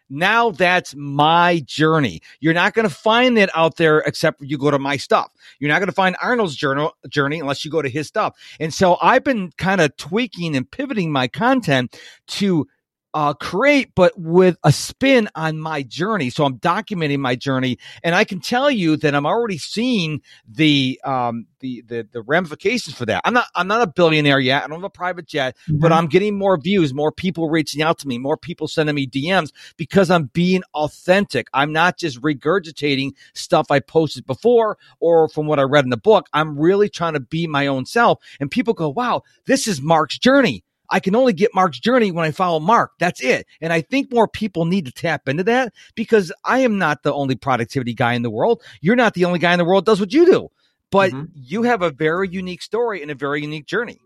now 0.09 0.49
that's 0.49 0.95
my 0.95 1.61
journey. 1.65 2.21
You're 2.39 2.55
not 2.55 2.73
going 2.73 2.87
to 2.87 2.93
find 2.93 3.37
it 3.37 3.49
out 3.55 3.77
there 3.77 3.99
except 3.99 4.41
you 4.41 4.57
go 4.57 4.71
to 4.71 4.79
my 4.79 4.97
stuff. 4.97 5.31
You're 5.59 5.69
not 5.69 5.79
going 5.79 5.89
to 5.89 5.93
find 5.93 6.15
Arnold's 6.21 6.55
journal 6.55 6.95
journey 7.07 7.39
unless 7.39 7.63
you 7.63 7.69
go 7.69 7.81
to 7.81 7.89
his 7.89 8.07
stuff. 8.07 8.35
And 8.59 8.73
so 8.73 8.97
I've 9.03 9.23
been 9.23 9.51
kind 9.57 9.81
of 9.81 9.95
tweaking 9.97 10.55
and 10.55 10.69
pivoting 10.69 11.11
my 11.11 11.27
content 11.27 11.95
to 12.27 12.67
uh, 13.13 13.33
create, 13.33 13.93
but 13.95 14.13
with 14.17 14.57
a 14.63 14.71
spin 14.71 15.29
on 15.35 15.59
my 15.59 15.81
journey. 15.83 16.29
So 16.29 16.45
I'm 16.45 16.59
documenting 16.59 17.19
my 17.19 17.35
journey, 17.35 17.77
and 18.03 18.13
I 18.13 18.23
can 18.23 18.39
tell 18.39 18.69
you 18.69 18.97
that 18.97 19.15
I'm 19.15 19.25
already 19.25 19.57
seeing 19.57 20.21
the 20.47 20.99
um, 21.03 21.47
the, 21.59 21.83
the 21.87 22.07
the 22.11 22.21
ramifications 22.21 22.95
for 22.95 23.05
that. 23.07 23.21
I'm 23.25 23.33
not 23.33 23.47
I'm 23.55 23.67
not 23.67 23.81
a 23.81 23.87
billionaire 23.87 24.39
yet. 24.39 24.63
I 24.63 24.67
don't 24.67 24.77
have 24.77 24.83
a 24.83 24.89
private 24.89 25.27
jet, 25.27 25.57
mm-hmm. 25.63 25.79
but 25.79 25.91
I'm 25.91 26.07
getting 26.07 26.37
more 26.37 26.59
views, 26.59 26.93
more 26.93 27.11
people 27.11 27.49
reaching 27.49 27.81
out 27.81 27.97
to 27.99 28.07
me, 28.07 28.17
more 28.17 28.37
people 28.37 28.67
sending 28.67 28.95
me 28.95 29.07
DMs 29.07 29.51
because 29.77 30.11
I'm 30.11 30.25
being 30.25 30.61
authentic. 30.73 31.47
I'm 31.53 31.73
not 31.73 31.97
just 31.97 32.21
regurgitating 32.21 33.11
stuff 33.33 33.71
I 33.71 33.79
posted 33.79 34.25
before 34.25 34.77
or 34.99 35.29
from 35.29 35.47
what 35.47 35.59
I 35.59 35.63
read 35.63 35.83
in 35.83 35.89
the 35.89 35.97
book. 35.97 36.27
I'm 36.33 36.59
really 36.59 36.89
trying 36.89 37.13
to 37.13 37.19
be 37.19 37.47
my 37.47 37.67
own 37.67 37.85
self, 37.85 38.19
and 38.39 38.51
people 38.51 38.73
go, 38.73 38.89
"Wow, 38.89 39.23
this 39.45 39.67
is 39.67 39.81
Mark's 39.81 40.19
journey." 40.19 40.63
I 40.91 40.99
can 40.99 41.15
only 41.15 41.33
get 41.33 41.53
Mark's 41.53 41.79
journey 41.79 42.11
when 42.11 42.25
I 42.25 42.31
follow 42.31 42.59
Mark. 42.59 42.93
That's 42.99 43.21
it. 43.21 43.45
And 43.61 43.71
I 43.71 43.81
think 43.81 44.11
more 44.11 44.27
people 44.27 44.65
need 44.65 44.85
to 44.85 44.91
tap 44.91 45.27
into 45.27 45.43
that 45.43 45.73
because 45.95 46.31
I 46.45 46.59
am 46.59 46.77
not 46.77 47.03
the 47.03 47.13
only 47.13 47.35
productivity 47.35 47.93
guy 47.93 48.13
in 48.13 48.21
the 48.21 48.29
world. 48.29 48.61
You're 48.81 48.95
not 48.95 49.13
the 49.13 49.25
only 49.25 49.39
guy 49.39 49.53
in 49.53 49.59
the 49.59 49.65
world 49.65 49.85
does 49.85 49.99
what 49.99 50.13
you 50.13 50.25
do. 50.25 50.49
But 50.91 51.11
mm-hmm. 51.11 51.25
you 51.35 51.63
have 51.63 51.81
a 51.81 51.91
very 51.91 52.27
unique 52.29 52.61
story 52.61 53.01
and 53.01 53.11
a 53.11 53.15
very 53.15 53.41
unique 53.41 53.67
journey. 53.67 53.99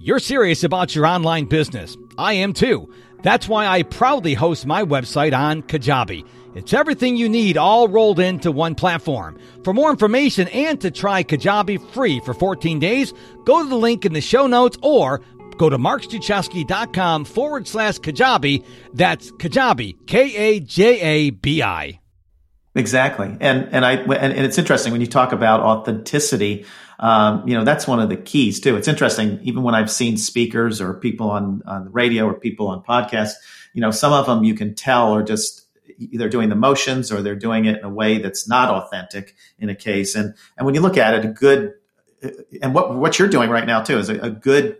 You're 0.00 0.18
serious 0.18 0.64
about 0.64 0.94
your 0.94 1.06
online 1.06 1.46
business. 1.46 1.96
I 2.18 2.34
am 2.34 2.52
too. 2.52 2.92
That's 3.22 3.48
why 3.48 3.66
I 3.66 3.82
proudly 3.82 4.34
host 4.34 4.64
my 4.66 4.84
website 4.84 5.36
on 5.36 5.62
Kajabi. 5.62 6.24
It's 6.54 6.72
everything 6.72 7.16
you 7.16 7.28
need 7.28 7.56
all 7.56 7.88
rolled 7.88 8.20
into 8.20 8.50
one 8.50 8.74
platform. 8.74 9.38
For 9.64 9.74
more 9.74 9.90
information 9.90 10.48
and 10.48 10.80
to 10.80 10.90
try 10.90 11.22
Kajabi 11.22 11.92
free 11.92 12.20
for 12.20 12.32
14 12.32 12.78
days, 12.78 13.12
go 13.44 13.62
to 13.62 13.68
the 13.68 13.76
link 13.76 14.04
in 14.04 14.12
the 14.12 14.20
show 14.20 14.46
notes 14.46 14.78
or 14.82 15.20
Go 15.58 15.68
to 15.68 15.76
markstruczewski.com 15.76 17.24
forward 17.24 17.68
slash 17.68 17.98
Kajabi. 17.98 18.64
That's 18.94 19.30
Kajabi, 19.32 20.06
K 20.06 20.34
A 20.36 20.60
J 20.60 21.00
A 21.00 21.30
B 21.30 21.62
I. 21.62 22.00
Exactly, 22.74 23.36
and 23.40 23.68
and 23.72 23.84
I 23.84 23.94
and, 23.94 24.32
and 24.32 24.46
it's 24.46 24.56
interesting 24.56 24.92
when 24.92 25.00
you 25.00 25.08
talk 25.08 25.32
about 25.32 25.60
authenticity. 25.60 26.64
Um, 27.00 27.46
you 27.46 27.54
know 27.54 27.64
that's 27.64 27.88
one 27.88 27.98
of 27.98 28.08
the 28.08 28.16
keys 28.16 28.60
too. 28.60 28.76
It's 28.76 28.88
interesting, 28.88 29.40
even 29.42 29.64
when 29.64 29.74
I've 29.74 29.90
seen 29.90 30.16
speakers 30.16 30.80
or 30.80 30.94
people 30.94 31.30
on 31.30 31.62
on 31.66 31.86
the 31.86 31.90
radio 31.90 32.26
or 32.26 32.34
people 32.34 32.68
on 32.68 32.82
podcasts. 32.82 33.34
You 33.74 33.80
know, 33.80 33.90
some 33.90 34.12
of 34.12 34.26
them 34.26 34.44
you 34.44 34.54
can 34.54 34.74
tell 34.74 35.12
are 35.12 35.22
just 35.22 35.66
either 35.98 36.28
doing 36.28 36.48
the 36.48 36.54
motions 36.54 37.10
or 37.10 37.20
they're 37.20 37.34
doing 37.34 37.64
it 37.64 37.78
in 37.78 37.84
a 37.84 37.90
way 37.90 38.18
that's 38.18 38.48
not 38.48 38.70
authentic 38.70 39.34
in 39.58 39.68
a 39.68 39.74
case. 39.74 40.14
And 40.14 40.34
and 40.56 40.64
when 40.64 40.74
you 40.74 40.80
look 40.80 40.96
at 40.96 41.14
it, 41.14 41.24
a 41.24 41.28
good 41.28 41.74
and 42.62 42.74
what 42.74 42.96
what 42.96 43.18
you're 43.18 43.28
doing 43.28 43.50
right 43.50 43.66
now 43.66 43.82
too 43.82 43.98
is 43.98 44.08
a, 44.08 44.18
a 44.18 44.30
good 44.30 44.78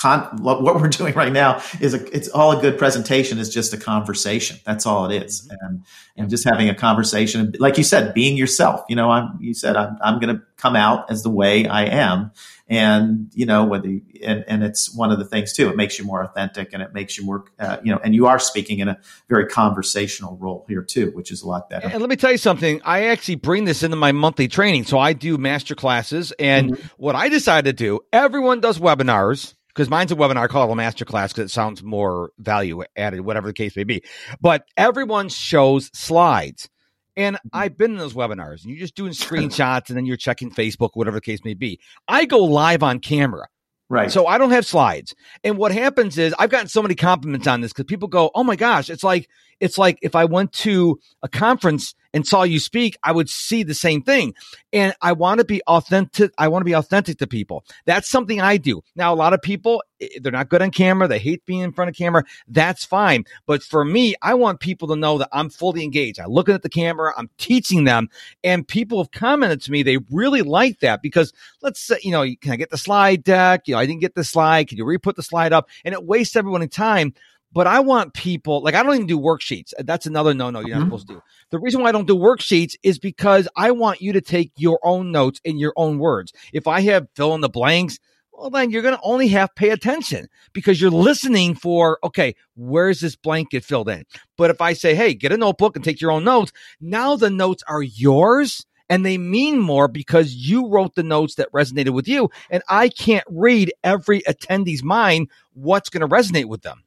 con, 0.00 0.42
what 0.42 0.62
we're 0.62 0.88
doing 1.00 1.14
right 1.14 1.32
now 1.32 1.62
is 1.78 1.92
a, 1.94 2.16
it's 2.16 2.28
all 2.28 2.58
a 2.58 2.60
good 2.60 2.78
presentation 2.78 3.38
is 3.38 3.52
just 3.52 3.74
a 3.74 3.76
conversation. 3.76 4.58
That's 4.64 4.86
all 4.86 5.10
it 5.10 5.22
is. 5.22 5.42
Mm-hmm. 5.42 5.66
And, 5.66 5.84
and 6.16 6.30
just 6.30 6.44
having 6.44 6.68
a 6.68 6.74
conversation, 6.74 7.54
like 7.58 7.76
you 7.76 7.84
said, 7.84 8.14
being 8.14 8.36
yourself, 8.36 8.82
you 8.88 8.96
know, 8.96 9.10
I'm, 9.10 9.36
you 9.40 9.52
said, 9.52 9.76
I'm, 9.76 9.98
I'm 10.02 10.18
going 10.18 10.34
to 10.34 10.42
come 10.56 10.74
out 10.74 11.10
as 11.10 11.22
the 11.22 11.30
way 11.30 11.66
I 11.66 11.84
am. 11.84 12.32
And, 12.66 13.30
you 13.34 13.46
know, 13.46 13.64
whether, 13.64 13.88
you, 13.88 14.00
and, 14.22 14.44
and 14.46 14.62
it's 14.62 14.94
one 14.94 15.10
of 15.10 15.18
the 15.18 15.24
things 15.24 15.52
too, 15.52 15.68
it 15.68 15.76
makes 15.76 15.98
you 15.98 16.04
more 16.04 16.22
authentic 16.22 16.72
and 16.72 16.82
it 16.82 16.94
makes 16.94 17.18
you 17.18 17.24
more, 17.24 17.44
uh, 17.58 17.78
you 17.82 17.92
know, 17.92 17.98
and 18.02 18.14
you 18.14 18.26
are 18.26 18.38
speaking 18.38 18.78
in 18.78 18.88
a 18.88 18.98
very 19.28 19.46
conversational 19.46 20.36
role 20.36 20.64
here 20.68 20.82
too, 20.82 21.10
which 21.10 21.32
is 21.32 21.42
a 21.42 21.48
lot 21.48 21.68
better. 21.68 21.88
And 21.88 22.00
let 22.00 22.08
me 22.08 22.16
tell 22.16 22.30
you 22.30 22.38
something. 22.38 22.80
I 22.84 23.06
actually 23.06 23.34
bring 23.34 23.64
this 23.64 23.82
into 23.82 23.96
my 23.96 24.12
monthly 24.12 24.46
training. 24.46 24.84
So 24.84 24.98
I 24.98 25.14
do 25.14 25.36
master 25.36 25.74
classes 25.74 26.32
and 26.38 26.72
mm-hmm. 26.72 26.86
what 26.96 27.16
I 27.16 27.28
decided 27.28 27.76
to 27.76 27.84
do, 27.84 28.00
everyone 28.12 28.60
does 28.60 28.78
webinars 28.78 29.54
because 29.74 29.88
mine's 29.88 30.12
a 30.12 30.16
webinar 30.16 30.48
called 30.48 30.70
a 30.70 30.80
masterclass 30.80 31.28
because 31.28 31.46
it 31.46 31.50
sounds 31.50 31.82
more 31.82 32.32
value 32.38 32.82
added, 32.96 33.22
whatever 33.22 33.48
the 33.48 33.54
case 33.54 33.76
may 33.76 33.84
be. 33.84 34.02
But 34.40 34.64
everyone 34.76 35.28
shows 35.28 35.90
slides. 35.92 36.68
And 37.16 37.36
mm-hmm. 37.36 37.48
I've 37.52 37.76
been 37.76 37.92
in 37.92 37.98
those 37.98 38.14
webinars 38.14 38.62
and 38.62 38.70
you're 38.70 38.80
just 38.80 38.94
doing 38.94 39.12
screenshots 39.12 39.88
and 39.88 39.96
then 39.96 40.06
you're 40.06 40.16
checking 40.16 40.50
Facebook, 40.50 40.90
whatever 40.94 41.18
the 41.18 41.22
case 41.22 41.44
may 41.44 41.54
be. 41.54 41.80
I 42.08 42.24
go 42.24 42.38
live 42.38 42.82
on 42.82 43.00
camera. 43.00 43.48
Right. 43.88 44.10
So 44.10 44.26
I 44.26 44.38
don't 44.38 44.52
have 44.52 44.64
slides. 44.64 45.16
And 45.42 45.56
what 45.56 45.72
happens 45.72 46.16
is 46.16 46.32
I've 46.38 46.50
gotten 46.50 46.68
so 46.68 46.80
many 46.80 46.94
compliments 46.94 47.48
on 47.48 47.60
this 47.60 47.72
because 47.72 47.86
people 47.86 48.06
go, 48.06 48.30
Oh 48.36 48.44
my 48.44 48.54
gosh, 48.54 48.88
it's 48.88 49.02
like, 49.02 49.28
it's 49.58 49.78
like 49.78 49.98
if 50.00 50.14
I 50.14 50.26
went 50.26 50.52
to 50.52 51.00
a 51.22 51.28
conference 51.28 51.94
and 52.12 52.26
saw 52.26 52.42
you 52.42 52.58
speak, 52.58 52.98
I 53.04 53.12
would 53.12 53.28
see 53.28 53.62
the 53.62 53.74
same 53.74 54.02
thing. 54.02 54.34
And 54.72 54.94
I 55.00 55.12
want 55.12 55.38
to 55.38 55.44
be 55.44 55.62
authentic. 55.66 56.32
I 56.38 56.48
want 56.48 56.62
to 56.62 56.66
be 56.66 56.74
authentic 56.74 57.18
to 57.18 57.26
people. 57.26 57.64
That's 57.86 58.08
something 58.08 58.40
I 58.40 58.56
do. 58.56 58.82
Now, 58.96 59.12
a 59.12 59.16
lot 59.16 59.32
of 59.32 59.42
people, 59.42 59.82
eh, 60.00 60.08
they're 60.20 60.32
not 60.32 60.48
good 60.48 60.62
on 60.62 60.70
camera. 60.70 61.08
They 61.08 61.18
hate 61.18 61.44
being 61.46 61.60
in 61.60 61.72
front 61.72 61.88
of 61.88 61.96
camera. 61.96 62.24
That's 62.48 62.84
fine. 62.84 63.24
But 63.46 63.62
for 63.62 63.84
me, 63.84 64.14
I 64.22 64.34
want 64.34 64.60
people 64.60 64.88
to 64.88 64.96
know 64.96 65.18
that 65.18 65.28
I'm 65.32 65.50
fully 65.50 65.84
engaged. 65.84 66.20
I'm 66.20 66.30
looking 66.30 66.54
at 66.54 66.62
the 66.62 66.68
camera. 66.68 67.12
I'm 67.16 67.30
teaching 67.38 67.84
them 67.84 68.08
and 68.42 68.66
people 68.66 68.98
have 68.98 69.10
commented 69.10 69.62
to 69.62 69.72
me. 69.72 69.82
They 69.82 69.98
really 70.10 70.42
like 70.42 70.80
that 70.80 71.02
because 71.02 71.32
let's 71.62 71.80
say, 71.80 71.98
you 72.02 72.12
know, 72.12 72.24
can 72.40 72.52
I 72.52 72.56
get 72.56 72.70
the 72.70 72.78
slide 72.78 73.24
deck? 73.24 73.62
You 73.66 73.74
know, 73.74 73.80
I 73.80 73.86
didn't 73.86 74.00
get 74.00 74.14
the 74.14 74.24
slide. 74.24 74.68
Can 74.68 74.78
you 74.78 74.84
re-put 74.84 75.16
the 75.16 75.22
slide 75.22 75.52
up? 75.52 75.68
And 75.84 75.92
it 75.92 76.04
wastes 76.04 76.36
everyone 76.36 76.60
time 76.68 77.14
but 77.52 77.66
I 77.66 77.80
want 77.80 78.14
people 78.14 78.62
like 78.62 78.74
I 78.74 78.82
don't 78.82 78.94
even 78.94 79.06
do 79.06 79.18
worksheets. 79.18 79.72
That's 79.78 80.06
another 80.06 80.34
no 80.34 80.50
no 80.50 80.60
you're 80.60 80.70
not 80.70 80.76
mm-hmm. 80.76 80.86
supposed 80.86 81.08
to 81.08 81.14
do. 81.14 81.22
The 81.50 81.58
reason 81.58 81.82
why 81.82 81.88
I 81.88 81.92
don't 81.92 82.06
do 82.06 82.16
worksheets 82.16 82.76
is 82.82 82.98
because 82.98 83.48
I 83.56 83.70
want 83.72 84.00
you 84.00 84.12
to 84.12 84.20
take 84.20 84.52
your 84.56 84.78
own 84.82 85.12
notes 85.12 85.40
in 85.44 85.58
your 85.58 85.72
own 85.76 85.98
words. 85.98 86.32
If 86.52 86.66
I 86.66 86.80
have 86.82 87.08
fill 87.14 87.34
in 87.34 87.40
the 87.40 87.48
blanks, 87.48 87.98
well 88.32 88.50
then 88.50 88.70
you're 88.70 88.82
going 88.82 88.96
to 88.96 89.02
only 89.02 89.28
have 89.28 89.54
pay 89.54 89.70
attention 89.70 90.28
because 90.52 90.80
you're 90.80 90.90
listening 90.90 91.54
for 91.54 91.98
okay, 92.04 92.34
where's 92.56 93.00
this 93.00 93.16
blanket 93.16 93.64
filled 93.64 93.88
in? 93.88 94.04
But 94.36 94.50
if 94.50 94.60
I 94.60 94.72
say, 94.72 94.94
"Hey, 94.94 95.14
get 95.14 95.32
a 95.32 95.36
notebook 95.36 95.76
and 95.76 95.84
take 95.84 96.00
your 96.00 96.12
own 96.12 96.24
notes," 96.24 96.52
now 96.80 97.16
the 97.16 97.30
notes 97.30 97.62
are 97.68 97.82
yours 97.82 98.64
and 98.88 99.06
they 99.06 99.18
mean 99.18 99.58
more 99.58 99.86
because 99.88 100.34
you 100.34 100.68
wrote 100.68 100.94
the 100.96 101.02
notes 101.02 101.36
that 101.36 101.50
resonated 101.52 101.90
with 101.90 102.08
you 102.08 102.28
and 102.50 102.62
I 102.68 102.88
can't 102.88 103.24
read 103.28 103.72
every 103.84 104.20
attendee's 104.22 104.82
mind 104.82 105.28
what's 105.52 105.90
going 105.90 106.00
to 106.00 106.08
resonate 106.08 106.46
with 106.46 106.62
them. 106.62 106.82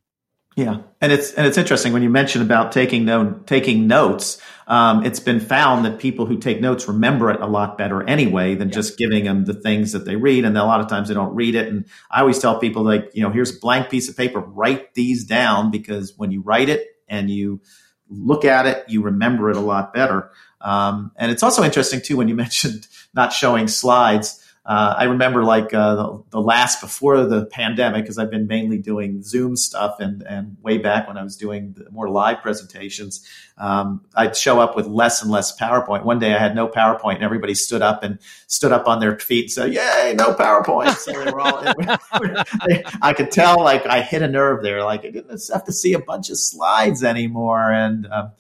Yeah, 0.56 0.82
and 1.02 1.12
it's 1.12 1.34
and 1.34 1.48
it's 1.48 1.58
interesting 1.58 1.94
when 1.94 2.04
you 2.04 2.10
mention 2.10 2.42
about 2.42 2.72
taking 2.72 3.06
note 3.06 3.48
taking 3.48 3.88
notes. 3.88 4.39
Um, 4.68 5.06
it's 5.06 5.20
been 5.20 5.39
found 5.39 5.84
that 5.86 6.00
people 6.00 6.26
who 6.26 6.38
take 6.38 6.62
notes 6.62 6.88
remember 6.88 7.30
it 7.32 7.42
a 7.42 7.48
lot 7.48 7.78
better 7.78 8.02
anyway 8.08 8.56
than 8.56 8.70
yeah. 8.70 8.76
just 8.76 8.98
giving 8.98 9.26
them 9.26 9.46
the 9.46 9.54
things 9.54 9.92
that 9.92 10.06
they 10.06 10.16
read. 10.16 10.46
And 10.46 10.58
a 10.58 10.63
lot 10.63 10.80
of 10.80 10.88
times 10.88 11.10
they 11.10 11.13
don't 11.13 11.36
read 11.36 11.56
it. 11.56 11.68
And 11.68 11.86
I 12.10 12.22
always 12.22 12.39
tell 12.39 12.60
people 12.60 12.84
like, 12.84 13.10
you 13.13 13.24
know, 13.24 13.30
here's 13.30 13.56
a 13.56 13.60
blank 13.60 13.89
piece 13.89 14.08
of 14.10 14.16
paper, 14.16 14.39
write 14.39 14.94
these 14.94 15.26
down 15.26 15.70
because 15.70 16.13
when 16.18 16.32
you 16.32 16.42
write 16.42 16.70
it 16.70 16.88
and 17.10 17.30
you 17.30 17.62
look 18.10 18.46
at 18.46 18.66
it, 18.66 18.86
you 18.88 19.02
remember 19.02 19.50
it 19.50 19.58
a 19.58 19.62
lot 19.62 19.94
better. 19.94 20.32
Um, 20.62 21.12
and 21.18 21.30
it's 21.30 21.44
also 21.44 21.63
interesting 21.63 22.02
too 22.02 22.16
when 22.16 22.30
you 22.30 22.36
mentioned 22.46 22.88
not 23.13 23.34
showing 23.34 23.68
slides 23.68 24.43
uh, 24.65 24.95
I 24.97 25.04
remember 25.06 25.43
like 25.43 25.73
uh, 25.73 25.95
the, 25.95 26.23
the, 26.30 26.41
last 26.41 26.80
before 26.80 27.26
the 27.26 27.45
pandemic, 27.47 28.04
because 28.04 28.17
I've 28.17 28.32
been 28.32 28.47
mainly 28.47 28.78
doing 28.78 29.21
Zoom 29.21 29.58
stuff, 29.58 29.99
and 29.99 30.23
and 30.23 30.56
way 30.62 30.78
back 30.78 31.06
when 31.06 31.17
I 31.17 31.23
was 31.23 31.36
doing 31.36 31.76
more 31.91 32.10
live 32.10 32.41
presentations, 32.41 33.28
um, 33.58 34.06
I'd 34.15 34.38
show 34.38 34.62
up 34.62 34.78
with 34.78 34.88
less 34.88 35.21
and 35.21 35.30
less 35.30 35.58
PowerPoint. 35.60 36.06
One 36.06 36.17
day 36.17 36.34
I 36.34 36.38
had 36.38 36.56
no 36.56 36.69
PowerPoint, 36.69 37.15
and 37.15 37.23
everybody 37.23 37.56
stood 37.56 37.82
up 37.82 38.04
and 38.04 38.19
stood 38.47 38.71
up 38.71 38.88
on 38.88 39.02
their 39.02 39.19
feet 39.19 39.43
and 39.43 39.52
said, 39.52 39.73
"Yay, 39.73 40.15
no 40.17 40.34
PowerPoint!" 40.34 40.95
So 40.95 41.12
they 41.12 41.30
were 41.30 41.41
all. 41.41 41.62
I 43.02 43.12
could 43.12 43.32
tell 43.32 43.62
like 43.62 43.86
I 43.86 44.02
hit 44.02 44.21
a 44.21 44.30
nerve 44.30 44.63
there. 44.63 44.86
Like 44.86 45.02
I 45.04 45.10
didn't 45.10 45.41
have 45.52 45.65
to 45.65 45.73
see 45.73 45.91
a 45.91 45.99
bunch 45.99 46.30
of 46.30 46.38
slides 46.38 47.04
anymore, 47.04 47.69
and. 47.69 48.08
Um, 48.08 48.32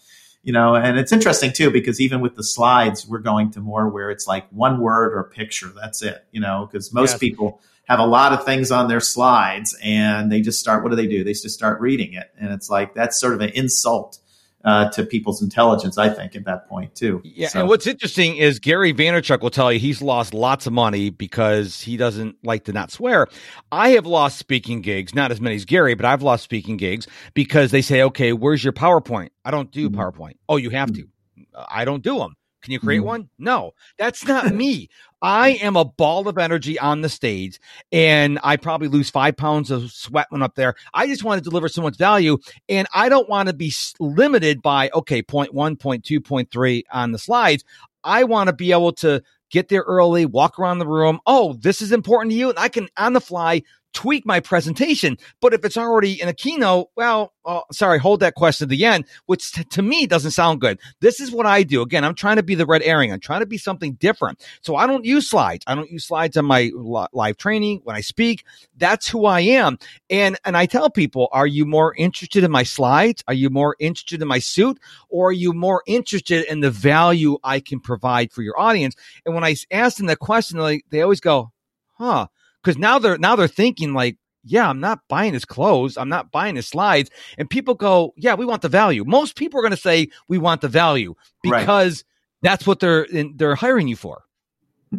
you 0.43 0.51
know, 0.51 0.75
and 0.75 0.99
it's 0.99 1.11
interesting 1.11 1.53
too 1.53 1.71
because 1.71 2.01
even 2.01 2.19
with 2.19 2.35
the 2.35 2.43
slides, 2.43 3.07
we're 3.07 3.19
going 3.19 3.51
to 3.51 3.61
more 3.61 3.87
where 3.87 4.11
it's 4.11 4.27
like 4.27 4.47
one 4.49 4.79
word 4.79 5.13
or 5.13 5.23
picture. 5.23 5.71
That's 5.73 6.01
it, 6.01 6.25
you 6.31 6.41
know, 6.41 6.67
because 6.69 6.93
most 6.93 7.11
yes. 7.11 7.19
people 7.19 7.61
have 7.85 7.99
a 7.99 8.05
lot 8.05 8.33
of 8.33 8.45
things 8.45 8.69
on 8.69 8.87
their 8.89 8.99
slides 8.99 9.77
and 9.81 10.31
they 10.31 10.41
just 10.41 10.59
start. 10.59 10.83
What 10.83 10.89
do 10.89 10.95
they 10.97 11.07
do? 11.07 11.23
They 11.23 11.31
just 11.31 11.51
start 11.51 11.79
reading 11.79 12.13
it, 12.13 12.29
and 12.37 12.51
it's 12.51 12.69
like 12.69 12.93
that's 12.93 13.19
sort 13.19 13.33
of 13.33 13.41
an 13.41 13.49
insult 13.49 14.19
uh, 14.63 14.89
to 14.91 15.05
people's 15.05 15.41
intelligence, 15.41 15.97
I 15.97 16.09
think, 16.09 16.35
at 16.35 16.45
that 16.45 16.67
point 16.67 16.95
too. 16.95 17.21
Yeah, 17.23 17.49
so. 17.49 17.59
and 17.61 17.69
what's 17.69 17.85
interesting 17.85 18.37
is 18.37 18.59
Gary 18.59 18.93
Vaynerchuk 18.93 19.41
will 19.41 19.49
tell 19.49 19.71
you 19.71 19.79
he's 19.79 20.01
lost 20.01 20.33
lots 20.33 20.65
of 20.65 20.73
money 20.73 21.09
because 21.09 21.81
he 21.81 21.97
doesn't 21.97 22.37
like 22.43 22.63
to 22.65 22.73
not 22.73 22.91
swear. 22.91 23.27
I 23.71 23.89
have 23.89 24.05
lost 24.05 24.37
speaking 24.37 24.81
gigs, 24.81 25.13
not 25.13 25.31
as 25.31 25.41
many 25.41 25.55
as 25.55 25.65
Gary, 25.65 25.95
but 25.95 26.05
I've 26.05 26.23
lost 26.23 26.43
speaking 26.43 26.77
gigs 26.77 27.07
because 27.33 27.71
they 27.71 27.81
say, 27.81 28.01
"Okay, 28.03 28.33
where's 28.33 28.63
your 28.63 28.73
PowerPoint?" 28.73 29.29
I 29.43 29.51
don't 29.51 29.71
do 29.71 29.89
mm-hmm. 29.89 29.99
PowerPoint. 29.99 30.37
Oh, 30.47 30.57
you 30.57 30.69
have 30.69 30.91
mm-hmm. 30.91 31.03
to. 31.03 31.65
I 31.69 31.85
don't 31.85 32.03
do 32.03 32.19
them. 32.19 32.35
Can 32.63 32.71
you 32.71 32.79
create 32.79 32.99
mm-hmm. 32.99 33.07
one? 33.07 33.29
No, 33.37 33.73
that's 33.97 34.25
not 34.25 34.53
me. 34.55 34.89
I 35.21 35.51
am 35.61 35.77
a 35.77 35.85
ball 35.85 36.27
of 36.27 36.37
energy 36.37 36.77
on 36.77 37.01
the 37.01 37.07
stage 37.07 37.59
and 37.91 38.39
I 38.43 38.57
probably 38.57 38.89
lose 38.89 39.09
five 39.09 39.37
pounds 39.37 39.71
of 39.71 39.91
sweat 39.91 40.27
when 40.29 40.41
up 40.41 40.55
there. 40.55 40.75
I 40.93 41.07
just 41.07 41.23
want 41.23 41.41
to 41.41 41.49
deliver 41.49 41.69
so 41.69 41.81
much 41.81 41.97
value 41.97 42.37
and 42.67 42.87
I 42.93 43.07
don't 43.07 43.29
want 43.29 43.47
to 43.47 43.53
be 43.53 43.71
limited 43.99 44.61
by, 44.61 44.89
okay, 44.93 45.21
point 45.21 45.53
one, 45.53 45.77
point 45.77 46.03
two, 46.03 46.19
point 46.19 46.51
three 46.51 46.83
on 46.91 47.11
the 47.13 47.19
slides. 47.19 47.63
I 48.03 48.25
want 48.25 48.47
to 48.47 48.53
be 48.53 48.73
able 48.73 48.91
to 48.93 49.23
get 49.49 49.69
there 49.69 49.83
early, 49.83 50.25
walk 50.25 50.59
around 50.59 50.79
the 50.79 50.87
room. 50.87 51.19
Oh, 51.25 51.53
this 51.53 51.81
is 51.81 51.93
important 51.93 52.31
to 52.31 52.37
you. 52.37 52.49
And 52.49 52.59
I 52.59 52.67
can 52.67 52.89
on 52.97 53.13
the 53.13 53.21
fly 53.21 53.61
tweak 53.93 54.25
my 54.25 54.39
presentation. 54.39 55.17
But 55.41 55.53
if 55.53 55.63
it's 55.63 55.77
already 55.77 56.21
in 56.21 56.27
a 56.27 56.33
keynote, 56.33 56.89
well, 56.95 57.33
uh, 57.45 57.61
sorry, 57.71 57.99
hold 57.99 58.21
that 58.21 58.35
question 58.35 58.67
to 58.67 58.75
the 58.75 58.85
end, 58.85 59.05
which 59.25 59.51
t- 59.51 59.63
to 59.63 59.81
me 59.81 60.07
doesn't 60.07 60.31
sound 60.31 60.61
good. 60.61 60.79
This 61.01 61.19
is 61.19 61.31
what 61.31 61.45
I 61.45 61.63
do. 61.63 61.81
Again, 61.81 62.05
I'm 62.05 62.15
trying 62.15 62.37
to 62.37 62.43
be 62.43 62.55
the 62.55 62.65
red 62.65 62.81
herring. 62.81 63.11
I'm 63.11 63.19
trying 63.19 63.41
to 63.41 63.45
be 63.45 63.57
something 63.57 63.93
different. 63.93 64.45
So 64.61 64.75
I 64.75 64.87
don't 64.87 65.05
use 65.05 65.29
slides. 65.29 65.63
I 65.67 65.75
don't 65.75 65.91
use 65.91 66.05
slides 66.05 66.37
on 66.37 66.45
my 66.45 66.71
live 67.11 67.37
training 67.37 67.81
when 67.83 67.95
I 67.95 68.01
speak. 68.01 68.45
That's 68.77 69.07
who 69.07 69.25
I 69.25 69.41
am. 69.41 69.77
And, 70.09 70.37
and 70.45 70.55
I 70.55 70.65
tell 70.65 70.89
people, 70.89 71.27
are 71.31 71.47
you 71.47 71.65
more 71.65 71.93
interested 71.95 72.43
in 72.43 72.51
my 72.51 72.63
slides? 72.63 73.23
Are 73.27 73.33
you 73.33 73.49
more 73.49 73.75
interested 73.79 74.21
in 74.21 74.27
my 74.27 74.39
suit? 74.39 74.79
Or 75.09 75.29
are 75.29 75.33
you 75.33 75.53
more 75.53 75.83
interested 75.85 76.45
in 76.49 76.61
the 76.61 76.71
value 76.71 77.37
I 77.43 77.59
can 77.59 77.79
provide 77.79 78.31
for 78.31 78.41
your 78.41 78.59
audience? 78.59 78.95
And 79.25 79.35
when 79.35 79.43
I 79.43 79.55
ask 79.71 79.97
them 79.97 80.07
that 80.07 80.19
question, 80.19 80.59
like, 80.59 80.85
they 80.89 81.01
always 81.01 81.19
go, 81.19 81.51
huh, 81.91 82.27
because 82.63 82.77
now 82.77 82.99
they're 82.99 83.17
now 83.17 83.35
they're 83.35 83.47
thinking 83.47 83.93
like 83.93 84.17
yeah, 84.43 84.69
I'm 84.69 84.79
not 84.79 84.99
buying 85.07 85.33
his 85.33 85.45
clothes. 85.45 85.97
I'm 85.97 86.09
not 86.09 86.31
buying 86.31 86.55
his 86.57 86.67
slides. 86.67 87.09
And 87.37 87.49
people 87.49 87.75
go, 87.75 88.13
yeah, 88.17 88.33
we 88.35 88.45
want 88.45 88.61
the 88.61 88.69
value. 88.69 89.05
Most 89.05 89.37
people 89.37 89.59
are 89.59 89.63
going 89.63 89.71
to 89.71 89.77
say 89.77 90.09
we 90.27 90.37
want 90.37 90.61
the 90.61 90.67
value 90.67 91.15
because 91.41 92.03
right. 92.03 92.49
that's 92.49 92.67
what 92.67 92.79
they're 92.79 93.07
they're 93.35 93.55
hiring 93.55 93.87
you 93.87 93.95
for. 93.95 94.23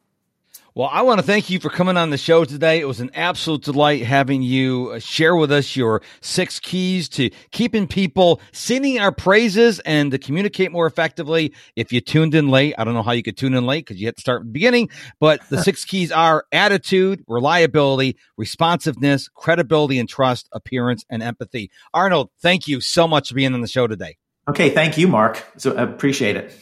Well, 0.79 0.89
I 0.89 1.01
want 1.01 1.19
to 1.19 1.25
thank 1.25 1.49
you 1.49 1.59
for 1.59 1.69
coming 1.69 1.97
on 1.97 2.09
the 2.09 2.17
show 2.17 2.45
today. 2.45 2.79
It 2.79 2.85
was 2.85 3.01
an 3.01 3.11
absolute 3.13 3.63
delight 3.63 4.03
having 4.03 4.41
you 4.41 4.91
uh, 4.93 4.99
share 4.99 5.35
with 5.35 5.51
us 5.51 5.75
your 5.75 6.01
six 6.21 6.57
keys 6.57 7.09
to 7.09 7.31
keeping 7.51 7.85
people 7.85 8.39
singing 8.53 8.97
our 8.97 9.11
praises 9.11 9.81
and 9.81 10.09
to 10.11 10.17
communicate 10.17 10.71
more 10.71 10.87
effectively. 10.87 11.53
If 11.75 11.91
you 11.91 11.99
tuned 11.99 12.33
in 12.33 12.47
late, 12.47 12.75
I 12.77 12.85
don't 12.85 12.93
know 12.93 13.03
how 13.03 13.11
you 13.11 13.23
could 13.23 13.35
tune 13.35 13.55
in 13.55 13.65
late 13.65 13.87
because 13.87 13.99
you 13.99 14.07
had 14.07 14.15
to 14.15 14.21
start 14.21 14.39
at 14.39 14.45
the 14.45 14.53
beginning, 14.53 14.89
but 15.19 15.41
the 15.49 15.57
six 15.63 15.83
keys 15.83 16.13
are 16.13 16.45
attitude, 16.53 17.25
reliability, 17.27 18.15
responsiveness, 18.37 19.27
credibility 19.27 19.99
and 19.99 20.07
trust, 20.07 20.47
appearance, 20.53 21.03
and 21.09 21.21
empathy. 21.21 21.71
Arnold, 21.93 22.29
thank 22.41 22.69
you 22.69 22.79
so 22.79 23.05
much 23.05 23.27
for 23.27 23.35
being 23.35 23.53
on 23.53 23.59
the 23.59 23.67
show 23.67 23.85
today. 23.85 24.15
Okay. 24.47 24.69
Thank 24.69 24.97
you, 24.97 25.09
Mark. 25.09 25.45
So 25.57 25.75
I 25.75 25.81
appreciate 25.81 26.37
it. 26.37 26.53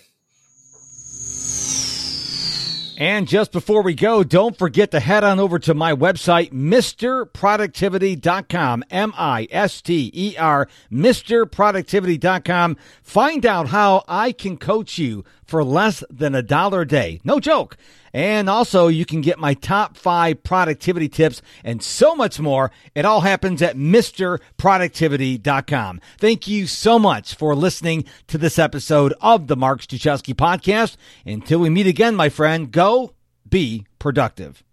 And 2.99 3.27
just 3.27 3.51
before 3.51 3.83
we 3.83 3.93
go, 3.93 4.23
don't 4.23 4.57
forget 4.57 4.89
to 4.89 4.99
head 4.99 5.23
on 5.23 5.39
over 5.39 5.60
to 5.60 5.75
my 5.75 5.93
website, 5.93 6.51
MisterProductivity.com, 6.51 8.83
M-I-S-T-E-R, 8.89 10.67
MisterProductivity.com. 10.91 12.77
Find 13.03 13.45
out 13.45 13.67
how 13.67 14.03
I 14.07 14.31
can 14.31 14.57
coach 14.57 14.97
you 14.97 15.23
for 15.47 15.63
less 15.63 16.03
than 16.10 16.36
a 16.36 16.43
dollar 16.43 16.81
a 16.81 16.88
day. 16.88 17.21
No 17.23 17.39
joke. 17.39 17.77
And 18.13 18.49
also, 18.49 18.88
you 18.88 19.05
can 19.05 19.21
get 19.21 19.39
my 19.39 19.53
top 19.53 19.95
five 19.97 20.43
productivity 20.43 21.10
tips 21.10 21.41
and 21.63 21.83
so 21.83 22.15
much 22.15 22.39
more. 22.39 22.71
It 22.95 23.05
all 23.05 23.21
happens 23.21 23.62
at 23.62 23.75
MisterProductivity.com. 23.75 26.01
Thank 26.17 26.47
you 26.47 26.65
so 26.67 26.99
much 26.99 27.36
for 27.36 27.55
listening 27.55 28.05
to 28.27 28.38
this 28.38 28.60
episode 28.60 29.13
of 29.21 29.47
the 29.47 29.55
Mark 29.55 29.81
Struczewski 29.81 30.33
podcast. 30.33 30.97
Until 31.25 31.60
we 31.60 31.69
meet 31.69 31.88
again, 31.88 32.15
my 32.15 32.29
friend, 32.29 32.71
go 32.71 33.13
be 33.49 33.86
productive. 33.99 34.66